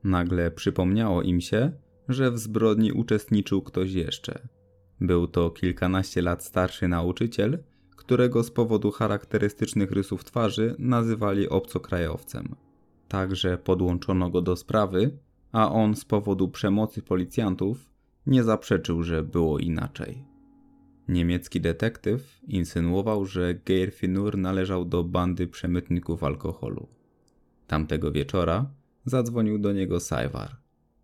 Nagle 0.05 0.51
przypomniało 0.51 1.23
im 1.23 1.41
się, 1.41 1.73
że 2.09 2.31
w 2.31 2.39
zbrodni 2.39 2.93
uczestniczył 2.93 3.63
ktoś 3.63 3.93
jeszcze. 3.93 4.49
Był 5.01 5.27
to 5.27 5.51
kilkanaście 5.51 6.23
lat 6.23 6.45
starszy 6.45 6.89
nauczyciel, 6.89 7.59
którego 7.97 8.43
z 8.43 8.51
powodu 8.51 8.91
charakterystycznych 8.91 9.91
rysów 9.91 10.25
twarzy 10.25 10.75
nazywali 10.79 11.49
obcokrajowcem. 11.49 12.55
Także 13.09 13.59
podłączono 13.59 14.31
go 14.31 14.43
do 14.43 14.57
sprawy, 14.57 15.19
a 15.53 15.73
on 15.73 15.97
z 15.97 16.05
powodu 16.05 16.49
przemocy 16.49 17.03
policjantów 17.03 17.91
nie 18.27 18.45
zaprzeczył, 18.45 19.03
że 19.03 19.23
było 19.23 19.59
inaczej. 19.59 20.30
Niemiecki 21.11 21.61
detektyw 21.61 22.41
insynuował, 22.49 23.27
że 23.27 23.55
Geirfinur 23.55 24.39
należał 24.39 24.85
do 24.85 25.05
bandy 25.05 25.47
przemytników 25.47 26.25
alkoholu. 26.25 26.89
Tamtego 27.67 28.13
wieczora 28.13 28.71
zadzwonił 29.05 29.59
do 29.59 29.73
niego 29.73 30.01
Sajwar. 30.01 30.57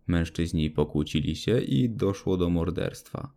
Mężczyźni 0.07 0.69
pokłócili 0.69 1.35
się 1.35 1.61
i 1.61 1.89
doszło 1.89 2.37
do 2.37 2.49
morderstwa. 2.49 3.31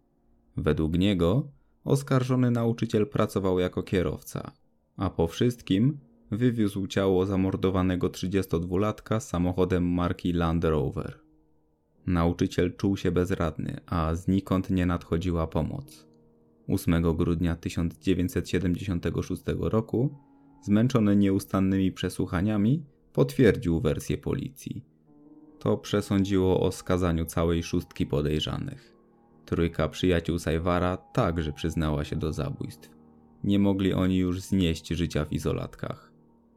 Według 0.56 0.98
niego 0.98 1.48
oskarżony 1.84 2.50
nauczyciel 2.50 3.06
pracował 3.06 3.58
jako 3.58 3.82
kierowca, 3.82 4.52
a 4.96 5.10
po 5.10 5.26
wszystkim 5.26 5.98
wywiózł 6.30 6.86
ciało 6.86 7.26
zamordowanego 7.26 8.08
32-latka 8.08 9.20
samochodem 9.20 9.84
marki 9.92 10.32
Land 10.32 10.64
Rover. 10.64 11.18
Nauczyciel 12.06 12.76
czuł 12.76 12.96
się 12.96 13.10
bezradny, 13.10 13.80
a 13.86 14.14
znikąd 14.14 14.70
nie 14.70 14.86
nadchodziła 14.86 15.46
pomoc. 15.46 16.09
8 16.70 17.16
grudnia 17.16 17.56
1976 17.56 19.42
roku, 19.58 20.14
zmęczony 20.62 21.16
nieustannymi 21.16 21.92
przesłuchaniami, 21.92 22.84
potwierdził 23.12 23.80
wersję 23.80 24.18
policji. 24.18 24.84
To 25.58 25.76
przesądziło 25.76 26.60
o 26.60 26.72
skazaniu 26.72 27.24
całej 27.24 27.62
szóstki 27.62 28.06
podejrzanych. 28.06 28.96
Trójka 29.44 29.88
przyjaciół 29.88 30.38
Sajwara 30.38 30.96
także 30.96 31.52
przyznała 31.52 32.04
się 32.04 32.16
do 32.16 32.32
zabójstw. 32.32 32.90
Nie 33.44 33.58
mogli 33.58 33.92
oni 33.92 34.18
już 34.18 34.40
znieść 34.40 34.88
życia 34.88 35.24
w 35.24 35.32
izolatkach. 35.32 36.12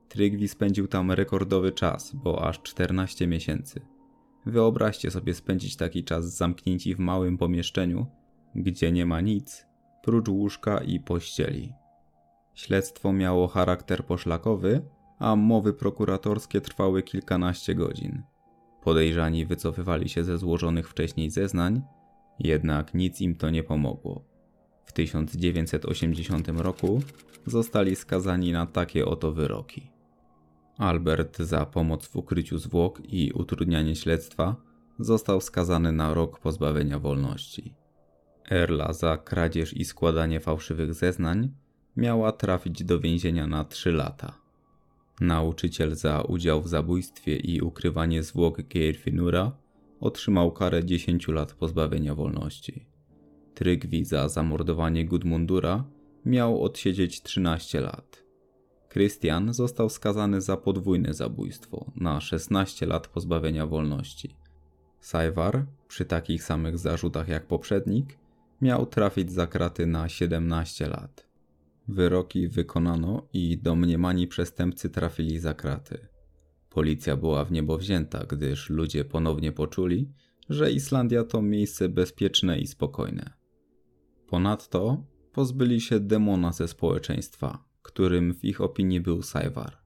Trygwi 0.10 0.48
spędził 0.48 0.88
tam 0.88 1.12
rekordowy 1.12 1.72
czas, 1.72 2.16
bo 2.16 2.48
aż 2.48 2.62
14 2.62 3.28
miesięcy. 3.28 3.82
Wyobraźcie 4.46 5.12
sobie 5.12 5.34
spędzić 5.34 5.76
taki 5.76 6.04
czas 6.04 6.38
zamknięci 6.38 6.96
w 6.96 7.00
małym 7.00 7.38
pomieszczeniu, 7.38 8.06
gdzie 8.56 8.92
nie 8.92 9.06
ma 9.06 9.22
nic, 9.22 9.66
prócz 10.04 10.30
łóżka 10.30 10.78
i 10.78 11.00
pościeli. 11.00 11.74
Śledztwo 12.54 13.14
miało 13.14 13.48
charakter 13.48 14.06
poszlakowy, 14.06 14.82
a 15.20 15.36
mowy 15.36 15.74
prokuratorskie 15.74 16.62
trwały 16.62 17.04
kilkanaście 17.04 17.76
godzin. 17.76 18.24
Podejrzani 18.82 19.46
wycofywali 19.46 20.10
się 20.10 20.24
ze 20.24 20.38
złożonych 20.38 20.90
wcześniej 20.90 21.30
zeznań, 21.30 21.82
jednak 22.40 22.94
nic 22.94 23.22
im 23.22 23.36
to 23.36 23.50
nie 23.50 23.64
pomogło. 23.64 24.26
W 24.86 24.94
1980 24.94 26.48
roku 26.48 27.02
zostali 27.46 27.96
skazani 27.96 28.52
na 28.52 28.66
takie 28.66 29.06
oto 29.06 29.32
wyroki. 29.32 29.92
Albert 30.78 31.38
za 31.38 31.66
pomoc 31.66 32.08
w 32.08 32.16
ukryciu 32.16 32.58
zwłok 32.58 33.02
i 33.06 33.32
utrudnianie 33.32 33.96
śledztwa 33.96 34.56
został 35.00 35.42
skazany 35.42 35.92
na 35.92 36.14
rok 36.14 36.40
pozbawienia 36.40 37.00
wolności. 37.00 37.83
Erla 38.52 38.94
za 38.94 39.18
kradzież 39.18 39.74
i 39.74 39.86
składanie 39.86 40.40
fałszywych 40.40 40.94
zeznań 40.94 41.50
miała 41.98 42.32
trafić 42.32 42.84
do 42.84 43.00
więzienia 43.00 43.48
na 43.48 43.66
3 43.66 43.92
lata. 43.92 44.34
Nauczyciel 45.22 45.96
za 45.96 46.22
udział 46.22 46.62
w 46.62 46.68
zabójstwie 46.68 47.38
i 47.38 47.62
ukrywanie 47.62 48.24
zwłok 48.24 48.62
Geirfinura 48.62 49.52
otrzymał 50.00 50.52
karę 50.52 50.86
10 50.86 51.28
lat 51.28 51.54
pozbawienia 51.54 52.16
wolności. 52.16 52.86
Trygwi 53.54 54.06
za 54.06 54.30
zamordowanie 54.30 55.06
Gudmundura 55.06 55.84
miał 56.26 56.64
odsiedzieć 56.64 57.22
13 57.22 57.82
lat. 57.82 58.24
Christian 58.90 59.54
został 59.54 59.90
skazany 59.90 60.42
za 60.42 60.58
podwójne 60.58 61.14
zabójstwo 61.14 61.92
na 61.96 62.22
16 62.22 62.86
lat 62.86 63.08
pozbawienia 63.08 63.68
wolności. 63.68 64.36
Sajwar, 65.00 65.66
przy 65.88 66.06
takich 66.06 66.44
samych 66.44 66.78
zarzutach 66.78 67.28
jak 67.28 67.48
poprzednik, 67.48 68.18
miał 68.64 68.86
trafić 68.86 69.32
za 69.32 69.48
kraty 69.48 69.86
na 69.86 70.10
17 70.10 70.88
lat. 70.88 71.28
Wyroki 71.88 72.48
wykonano 72.48 73.28
i 73.34 73.58
domniemani 73.58 74.28
przestępcy 74.28 74.90
trafili 74.90 75.40
za 75.40 75.54
kraty. 75.54 76.08
Policja 76.70 77.18
była 77.18 77.46
w 77.46 77.52
niebo 77.52 77.78
wzięta, 77.78 78.26
gdyż 78.26 78.70
ludzie 78.70 79.06
ponownie 79.06 79.52
poczuli, 79.52 80.10
że 80.50 80.72
Islandia 80.72 81.24
to 81.24 81.42
miejsce 81.42 81.90
bezpieczne 81.90 82.60
i 82.60 82.68
spokojne. 82.68 83.34
Ponadto 84.28 85.04
pozbyli 85.34 85.82
się 85.82 86.00
demona 86.00 86.52
ze 86.52 86.68
społeczeństwa, 86.68 87.66
którym 87.82 88.34
w 88.34 88.46
ich 88.46 88.62
opinii 88.62 89.02
był 89.02 89.22
Sajwar. 89.22 89.78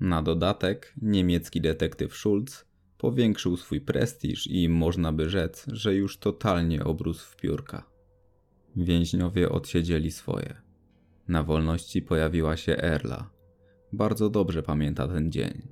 Na 0.00 0.22
dodatek 0.22 0.94
niemiecki 1.02 1.60
detektyw 1.60 2.16
Schulz 2.16 2.64
powiększył 3.00 3.56
swój 3.56 3.80
prestiż 3.80 4.46
i 4.46 4.68
można 4.68 5.12
by 5.12 5.30
rzec, 5.30 5.66
że 5.72 5.94
już 5.94 6.18
totalnie 6.18 6.84
obrósł 6.84 7.26
w 7.26 7.36
piórka. 7.36 7.86
Więźniowie 8.76 9.48
odsiedzieli 9.48 10.10
swoje. 10.10 10.54
Na 11.28 11.42
wolności 11.42 12.02
pojawiła 12.02 12.56
się 12.56 12.76
Erla. 12.76 13.30
Bardzo 13.92 14.30
dobrze 14.30 14.62
pamięta 14.62 15.08
ten 15.08 15.32
dzień. 15.32 15.62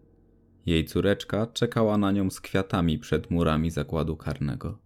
Jej 0.66 0.84
córeczka 0.84 1.46
czekała 1.46 1.98
na 1.98 2.12
nią 2.12 2.30
z 2.30 2.40
kwiatami 2.40 2.98
przed 2.98 3.30
murami 3.30 3.70
zakładu 3.70 4.16
karnego. 4.16 4.78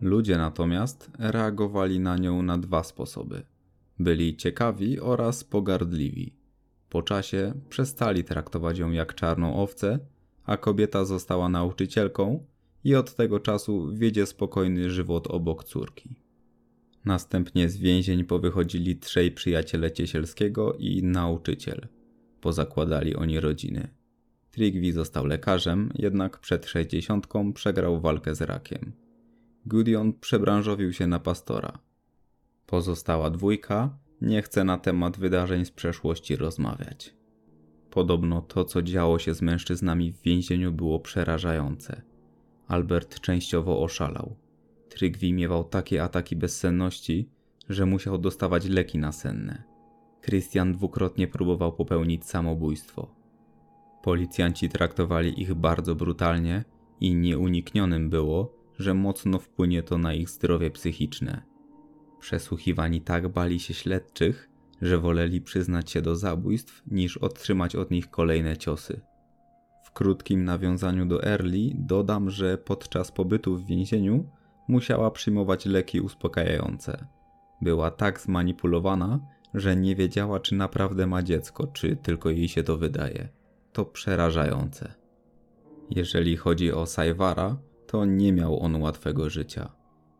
Ludzie 0.00 0.36
natomiast 0.38 1.10
reagowali 1.18 2.00
na 2.00 2.16
nią 2.16 2.42
na 2.42 2.58
dwa 2.58 2.82
sposoby. 2.82 3.42
Byli 3.98 4.36
ciekawi 4.36 5.00
oraz 5.00 5.44
pogardliwi. 5.44 6.36
Po 6.88 7.02
czasie 7.02 7.54
przestali 7.68 8.24
traktować 8.24 8.78
ją 8.78 8.90
jak 8.90 9.14
czarną 9.14 9.56
owcę, 9.56 9.98
a 10.44 10.56
kobieta 10.56 11.04
została 11.04 11.48
nauczycielką 11.48 12.46
i 12.84 12.94
od 12.94 13.14
tego 13.14 13.40
czasu 13.40 13.94
wiedzie 13.94 14.26
spokojny 14.26 14.90
żywot 14.90 15.26
obok 15.26 15.64
córki. 15.64 16.16
Następnie 17.04 17.68
z 17.68 17.76
więzień 17.76 18.24
powychodzili 18.24 18.96
trzej 18.96 19.32
przyjaciele 19.32 19.92
Ciesielskiego 19.92 20.74
i 20.78 21.02
nauczyciel. 21.02 21.86
Pozakładali 22.40 23.16
oni 23.16 23.40
rodziny. 23.40 23.88
Trigvi 24.50 24.92
został 24.92 25.26
lekarzem, 25.26 25.90
jednak 25.94 26.38
przed 26.38 26.66
sześćdziesiątką 26.66 27.52
przegrał 27.52 28.00
walkę 28.00 28.34
z 28.34 28.40
rakiem. 28.40 28.92
Gudion 29.66 30.12
przebranżowił 30.12 30.92
się 30.92 31.06
na 31.06 31.18
pastora. 31.18 31.78
Pozostała 32.66 33.30
dwójka 33.30 33.98
nie 34.20 34.42
chce 34.42 34.64
na 34.64 34.78
temat 34.78 35.18
wydarzeń 35.18 35.64
z 35.64 35.70
przeszłości 35.70 36.36
rozmawiać. 36.36 37.14
Podobno 37.92 38.40
to, 38.40 38.64
co 38.64 38.82
działo 38.82 39.18
się 39.18 39.34
z 39.34 39.42
mężczyznami 39.42 40.12
w 40.12 40.22
więzieniu, 40.22 40.72
było 40.72 41.00
przerażające. 41.00 42.02
Albert 42.68 43.20
częściowo 43.20 43.82
oszalał. 43.82 44.36
Trygwi 44.88 45.32
miewał 45.32 45.64
takie 45.64 46.02
ataki 46.02 46.36
bezsenności, 46.36 47.28
że 47.68 47.86
musiał 47.86 48.18
dostawać 48.18 48.66
leki 48.66 48.98
nasenne. 48.98 49.62
Christian 50.22 50.72
dwukrotnie 50.72 51.28
próbował 51.28 51.72
popełnić 51.72 52.24
samobójstwo. 52.24 53.14
Policjanci 54.02 54.68
traktowali 54.68 55.42
ich 55.42 55.54
bardzo 55.54 55.94
brutalnie 55.94 56.64
i 57.00 57.14
nieuniknionym 57.14 58.10
było, 58.10 58.54
że 58.78 58.94
mocno 58.94 59.38
wpłynie 59.38 59.82
to 59.82 59.98
na 59.98 60.14
ich 60.14 60.30
zdrowie 60.30 60.70
psychiczne. 60.70 61.42
Przesłuchiwani 62.20 63.00
tak 63.00 63.28
bali 63.28 63.60
się 63.60 63.74
śledczych, 63.74 64.48
że 64.82 64.98
woleli 64.98 65.40
przyznać 65.40 65.90
się 65.90 66.02
do 66.02 66.16
zabójstw, 66.16 66.82
niż 66.86 67.16
otrzymać 67.16 67.76
od 67.76 67.90
nich 67.90 68.10
kolejne 68.10 68.56
ciosy. 68.56 69.00
W 69.84 69.92
krótkim 69.92 70.44
nawiązaniu 70.44 71.06
do 71.06 71.24
Early 71.24 71.70
dodam, 71.74 72.30
że 72.30 72.58
podczas 72.58 73.12
pobytu 73.12 73.56
w 73.56 73.66
więzieniu 73.66 74.30
musiała 74.68 75.10
przyjmować 75.10 75.66
leki 75.66 76.00
uspokajające. 76.00 77.06
Była 77.60 77.90
tak 77.90 78.20
zmanipulowana, 78.20 79.20
że 79.54 79.76
nie 79.76 79.96
wiedziała, 79.96 80.40
czy 80.40 80.54
naprawdę 80.54 81.06
ma 81.06 81.22
dziecko, 81.22 81.66
czy 81.66 81.96
tylko 81.96 82.30
jej 82.30 82.48
się 82.48 82.62
to 82.62 82.76
wydaje. 82.76 83.28
To 83.72 83.84
przerażające. 83.84 84.94
Jeżeli 85.90 86.36
chodzi 86.36 86.72
o 86.72 86.86
Sajwara, 86.86 87.56
to 87.86 88.04
nie 88.04 88.32
miał 88.32 88.60
on 88.60 88.82
łatwego 88.82 89.30
życia. 89.30 89.72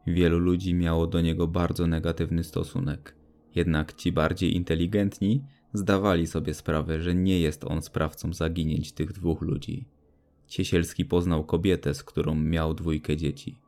Wielu 0.06 0.38
ludzi 0.38 0.74
miało 0.74 1.06
do 1.06 1.20
niego 1.20 1.48
bardzo 1.48 1.86
negatywny 1.86 2.44
stosunek. 2.44 3.21
Jednak 3.54 3.94
ci 3.94 4.12
bardziej 4.12 4.56
inteligentni 4.56 5.44
zdawali 5.72 6.26
sobie 6.26 6.54
sprawę, 6.54 7.00
że 7.00 7.14
nie 7.14 7.40
jest 7.40 7.64
on 7.64 7.82
sprawcą 7.82 8.32
zaginięć 8.32 8.92
tych 8.92 9.12
dwóch 9.12 9.42
ludzi. 9.42 9.84
Ciesielski 10.46 11.04
poznał 11.04 11.44
kobietę, 11.44 11.94
z 11.94 12.02
którą 12.02 12.34
miał 12.34 12.74
dwójkę 12.74 13.16
dzieci. 13.16 13.58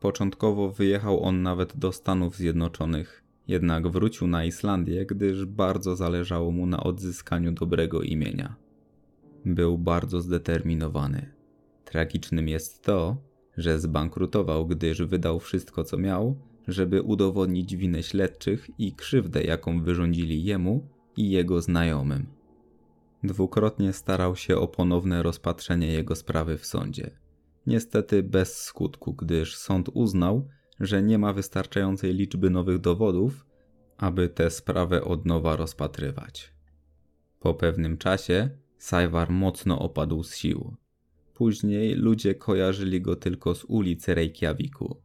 Początkowo 0.00 0.70
wyjechał 0.70 1.22
on 1.22 1.42
nawet 1.42 1.76
do 1.76 1.92
Stanów 1.92 2.36
Zjednoczonych, 2.36 3.24
jednak 3.48 3.88
wrócił 3.88 4.26
na 4.26 4.44
Islandię, 4.44 5.06
gdyż 5.06 5.46
bardzo 5.46 5.96
zależało 5.96 6.50
mu 6.50 6.66
na 6.66 6.82
odzyskaniu 6.82 7.52
dobrego 7.52 8.02
imienia. 8.02 8.56
Był 9.44 9.78
bardzo 9.78 10.20
zdeterminowany. 10.20 11.32
Tragicznym 11.84 12.48
jest 12.48 12.82
to, 12.82 13.16
że 13.56 13.78
zbankrutował, 13.78 14.66
gdyż 14.66 15.02
wydał 15.02 15.40
wszystko 15.40 15.84
co 15.84 15.98
miał, 15.98 16.36
żeby 16.68 17.02
udowodnić 17.02 17.76
winę 17.76 18.02
śledczych 18.02 18.70
i 18.78 18.92
krzywdę, 18.92 19.42
jaką 19.42 19.82
wyrządzili 19.82 20.44
jemu 20.44 20.88
i 21.16 21.30
jego 21.30 21.62
znajomym. 21.62 22.26
Dwukrotnie 23.22 23.92
starał 23.92 24.36
się 24.36 24.56
o 24.56 24.68
ponowne 24.68 25.22
rozpatrzenie 25.22 25.86
jego 25.86 26.14
sprawy 26.14 26.58
w 26.58 26.66
sądzie. 26.66 27.10
Niestety 27.66 28.22
bez 28.22 28.62
skutku, 28.62 29.14
gdyż 29.14 29.56
sąd 29.56 29.88
uznał, 29.94 30.48
że 30.80 31.02
nie 31.02 31.18
ma 31.18 31.32
wystarczającej 31.32 32.14
liczby 32.14 32.50
nowych 32.50 32.78
dowodów, 32.78 33.46
aby 33.96 34.28
tę 34.28 34.50
sprawę 34.50 35.04
od 35.04 35.26
nowa 35.26 35.56
rozpatrywać. 35.56 36.54
Po 37.40 37.54
pewnym 37.54 37.98
czasie 37.98 38.50
Sajwar 38.78 39.30
mocno 39.30 39.78
opadł 39.78 40.22
z 40.22 40.36
sił. 40.36 40.76
Później 41.34 41.94
ludzie 41.94 42.34
kojarzyli 42.34 43.00
go 43.00 43.16
tylko 43.16 43.54
z 43.54 43.64
ulicy 43.64 44.14
Reykjaviku. 44.14 45.02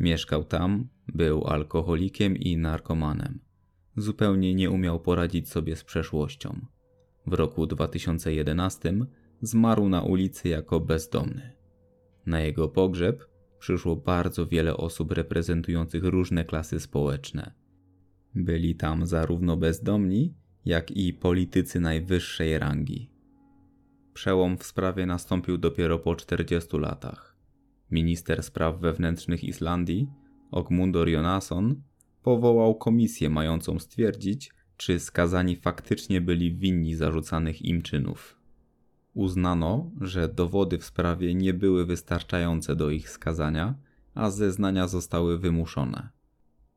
Mieszkał 0.00 0.44
tam, 0.44 0.88
był 1.08 1.46
alkoholikiem 1.46 2.36
i 2.36 2.56
narkomanem. 2.56 3.40
Zupełnie 3.96 4.54
nie 4.54 4.70
umiał 4.70 5.00
poradzić 5.00 5.48
sobie 5.48 5.76
z 5.76 5.84
przeszłością. 5.84 6.60
W 7.26 7.32
roku 7.32 7.66
2011 7.66 8.94
zmarł 9.42 9.88
na 9.88 10.02
ulicy 10.02 10.48
jako 10.48 10.80
bezdomny. 10.80 11.52
Na 12.26 12.40
jego 12.40 12.68
pogrzeb 12.68 13.28
przyszło 13.58 13.96
bardzo 13.96 14.46
wiele 14.46 14.76
osób 14.76 15.12
reprezentujących 15.12 16.04
różne 16.04 16.44
klasy 16.44 16.80
społeczne. 16.80 17.52
Byli 18.34 18.74
tam 18.74 19.06
zarówno 19.06 19.56
bezdomni, 19.56 20.34
jak 20.64 20.90
i 20.90 21.12
politycy 21.12 21.80
najwyższej 21.80 22.58
rangi. 22.58 23.10
Przełom 24.14 24.58
w 24.58 24.64
sprawie 24.64 25.06
nastąpił 25.06 25.58
dopiero 25.58 25.98
po 25.98 26.16
40 26.16 26.78
latach. 26.78 27.35
Minister 27.90 28.42
spraw 28.42 28.80
wewnętrznych 28.80 29.44
Islandii, 29.44 30.08
Ogmundur 30.50 31.08
Jonasson, 31.08 31.82
powołał 32.22 32.74
komisję 32.74 33.30
mającą 33.30 33.78
stwierdzić, 33.78 34.50
czy 34.76 35.00
skazani 35.00 35.56
faktycznie 35.56 36.20
byli 36.20 36.54
winni 36.54 36.94
zarzucanych 36.94 37.62
im 37.62 37.82
czynów. 37.82 38.36
Uznano, 39.14 39.90
że 40.00 40.28
dowody 40.28 40.78
w 40.78 40.84
sprawie 40.84 41.34
nie 41.34 41.54
były 41.54 41.86
wystarczające 41.86 42.76
do 42.76 42.90
ich 42.90 43.10
skazania, 43.10 43.74
a 44.14 44.30
zeznania 44.30 44.88
zostały 44.88 45.38
wymuszone. 45.38 46.08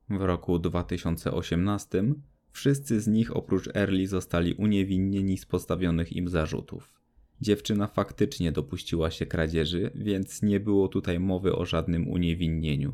W 0.09 0.21
roku 0.21 0.59
2018 0.59 2.03
wszyscy 2.51 3.01
z 3.01 3.07
nich 3.07 3.35
oprócz 3.35 3.67
Early 3.75 4.07
zostali 4.07 4.53
uniewinnieni 4.53 5.37
z 5.37 5.45
postawionych 5.45 6.13
im 6.13 6.29
zarzutów. 6.29 6.98
Dziewczyna 7.41 7.87
faktycznie 7.87 8.51
dopuściła 8.51 9.11
się 9.11 9.25
kradzieży, 9.25 9.91
więc 9.95 10.41
nie 10.41 10.59
było 10.59 10.87
tutaj 10.87 11.19
mowy 11.19 11.55
o 11.55 11.65
żadnym 11.65 12.07
uniewinnieniu. 12.07 12.93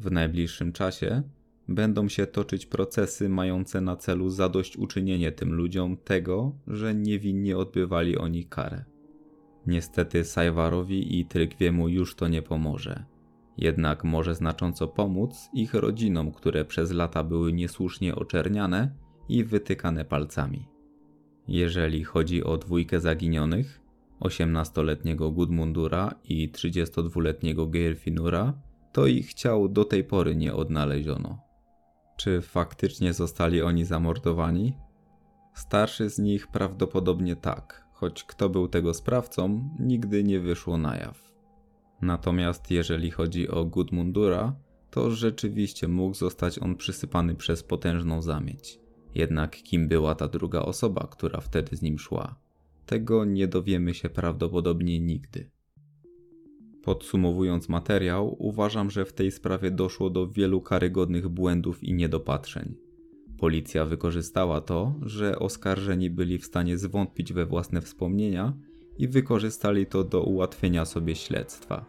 W 0.00 0.10
najbliższym 0.10 0.72
czasie 0.72 1.22
będą 1.68 2.08
się 2.08 2.26
toczyć 2.26 2.66
procesy 2.66 3.28
mające 3.28 3.80
na 3.80 3.96
celu 3.96 4.30
zadośćuczynienie 4.30 5.32
tym 5.32 5.54
ludziom 5.54 5.96
tego, 5.96 6.58
że 6.66 6.94
niewinnie 6.94 7.58
odbywali 7.58 8.18
oni 8.18 8.44
karę. 8.44 8.84
Niestety 9.66 10.24
Sajwarowi 10.24 11.18
i 11.20 11.26
Trygwiemu 11.26 11.88
już 11.88 12.14
to 12.14 12.28
nie 12.28 12.42
pomoże. 12.42 13.04
Jednak 13.58 14.04
może 14.04 14.34
znacząco 14.34 14.88
pomóc 14.88 15.50
ich 15.54 15.74
rodzinom, 15.74 16.32
które 16.32 16.64
przez 16.64 16.92
lata 16.92 17.24
były 17.24 17.52
niesłusznie 17.52 18.14
oczerniane 18.14 18.94
i 19.28 19.44
wytykane 19.44 20.04
palcami. 20.04 20.75
Jeżeli 21.48 22.04
chodzi 22.04 22.44
o 22.44 22.56
dwójkę 22.56 23.00
zaginionych, 23.00 23.80
18-letniego 24.20 25.30
Gudmundura 25.30 26.14
i 26.24 26.50
32-letniego 26.50 27.66
Geirfinura, 27.66 28.54
to 28.92 29.06
ich 29.06 29.34
ciał 29.34 29.68
do 29.68 29.84
tej 29.84 30.04
pory 30.04 30.36
nie 30.36 30.54
odnaleziono. 30.54 31.38
Czy 32.16 32.40
faktycznie 32.40 33.12
zostali 33.12 33.62
oni 33.62 33.84
zamordowani? 33.84 34.76
Starszy 35.54 36.10
z 36.10 36.18
nich 36.18 36.46
prawdopodobnie 36.46 37.36
tak, 37.36 37.86
choć 37.92 38.24
kto 38.24 38.48
był 38.48 38.68
tego 38.68 38.94
sprawcą, 38.94 39.70
nigdy 39.78 40.24
nie 40.24 40.40
wyszło 40.40 40.78
na 40.78 40.96
jaw. 40.96 41.32
Natomiast 42.02 42.70
jeżeli 42.70 43.10
chodzi 43.10 43.48
o 43.48 43.64
Gudmundura, 43.64 44.56
to 44.90 45.10
rzeczywiście 45.10 45.88
mógł 45.88 46.14
zostać 46.14 46.58
on 46.58 46.76
przysypany 46.76 47.34
przez 47.34 47.62
potężną 47.62 48.22
zamieć. 48.22 48.85
Jednak 49.16 49.56
kim 49.56 49.88
była 49.88 50.14
ta 50.14 50.28
druga 50.28 50.60
osoba, 50.60 51.08
która 51.10 51.40
wtedy 51.40 51.76
z 51.76 51.82
nim 51.82 51.98
szła? 51.98 52.34
Tego 52.86 53.24
nie 53.24 53.48
dowiemy 53.48 53.94
się 53.94 54.08
prawdopodobnie 54.08 55.00
nigdy. 55.00 55.50
Podsumowując 56.82 57.68
materiał, 57.68 58.36
uważam, 58.38 58.90
że 58.90 59.04
w 59.04 59.12
tej 59.12 59.30
sprawie 59.30 59.70
doszło 59.70 60.10
do 60.10 60.28
wielu 60.28 60.60
karygodnych 60.60 61.28
błędów 61.28 61.84
i 61.84 61.94
niedopatrzeń. 61.94 62.74
Policja 63.38 63.84
wykorzystała 63.84 64.60
to, 64.60 64.94
że 65.02 65.38
oskarżeni 65.38 66.10
byli 66.10 66.38
w 66.38 66.44
stanie 66.44 66.78
zwątpić 66.78 67.32
we 67.32 67.46
własne 67.46 67.80
wspomnienia 67.80 68.52
i 68.98 69.08
wykorzystali 69.08 69.86
to 69.86 70.04
do 70.04 70.22
ułatwienia 70.22 70.84
sobie 70.84 71.14
śledztwa. 71.14 71.84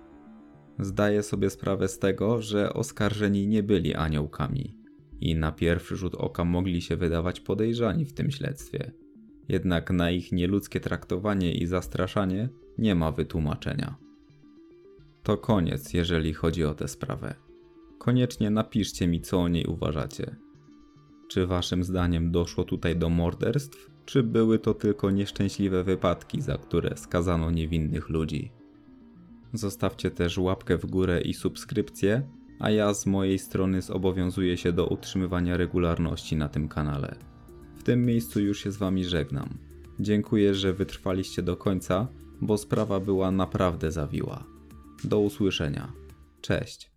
Zdaję 0.79 1.23
sobie 1.23 1.49
sprawę 1.49 1.87
z 1.87 1.99
tego, 1.99 2.41
że 2.41 2.73
oskarżeni 2.73 3.47
nie 3.47 3.63
byli 3.63 3.95
aniołkami 3.95 4.76
i 5.21 5.35
na 5.35 5.51
pierwszy 5.51 5.95
rzut 5.95 6.15
oka 6.15 6.45
mogli 6.45 6.81
się 6.81 6.95
wydawać 6.95 7.39
podejrzani 7.39 8.05
w 8.05 8.13
tym 8.13 8.31
śledztwie. 8.31 8.91
Jednak 9.49 9.91
na 9.91 10.11
ich 10.11 10.31
nieludzkie 10.31 10.79
traktowanie 10.79 11.53
i 11.53 11.65
zastraszanie 11.65 12.49
nie 12.77 12.95
ma 12.95 13.11
wytłumaczenia. 13.11 13.95
To 15.23 15.37
koniec, 15.37 15.93
jeżeli 15.93 16.33
chodzi 16.33 16.63
o 16.63 16.73
tę 16.73 16.87
sprawę. 16.87 17.35
Koniecznie 17.97 18.49
napiszcie 18.49 19.07
mi, 19.07 19.21
co 19.21 19.41
o 19.41 19.47
niej 19.47 19.65
uważacie. 19.65 20.35
Czy 21.27 21.47
waszym 21.47 21.83
zdaniem 21.83 22.31
doszło 22.31 22.63
tutaj 22.63 22.95
do 22.95 23.09
morderstw, 23.09 23.91
czy 24.05 24.23
były 24.23 24.59
to 24.59 24.73
tylko 24.73 25.11
nieszczęśliwe 25.11 25.83
wypadki, 25.83 26.41
za 26.41 26.57
które 26.57 26.97
skazano 26.97 27.51
niewinnych 27.51 28.09
ludzi? 28.09 28.51
Zostawcie 29.53 30.11
też 30.11 30.37
łapkę 30.37 30.77
w 30.77 30.85
górę 30.85 31.21
i 31.21 31.33
subskrypcję, 31.33 32.21
a 32.59 32.69
ja 32.69 32.93
z 32.93 33.05
mojej 33.05 33.39
strony 33.39 33.81
zobowiązuję 33.81 34.57
się 34.57 34.71
do 34.71 34.87
utrzymywania 34.87 35.57
regularności 35.57 36.35
na 36.35 36.49
tym 36.49 36.67
kanale. 36.67 37.15
W 37.77 37.83
tym 37.83 38.05
miejscu 38.05 38.39
już 38.39 38.59
się 38.59 38.71
z 38.71 38.77
Wami 38.77 39.05
żegnam. 39.05 39.49
Dziękuję, 39.99 40.53
że 40.53 40.73
wytrwaliście 40.73 41.41
do 41.41 41.57
końca, 41.57 42.07
bo 42.41 42.57
sprawa 42.57 42.99
była 42.99 43.31
naprawdę 43.31 43.91
zawiła. 43.91 44.43
Do 45.03 45.19
usłyszenia. 45.19 45.91
Cześć. 46.41 46.96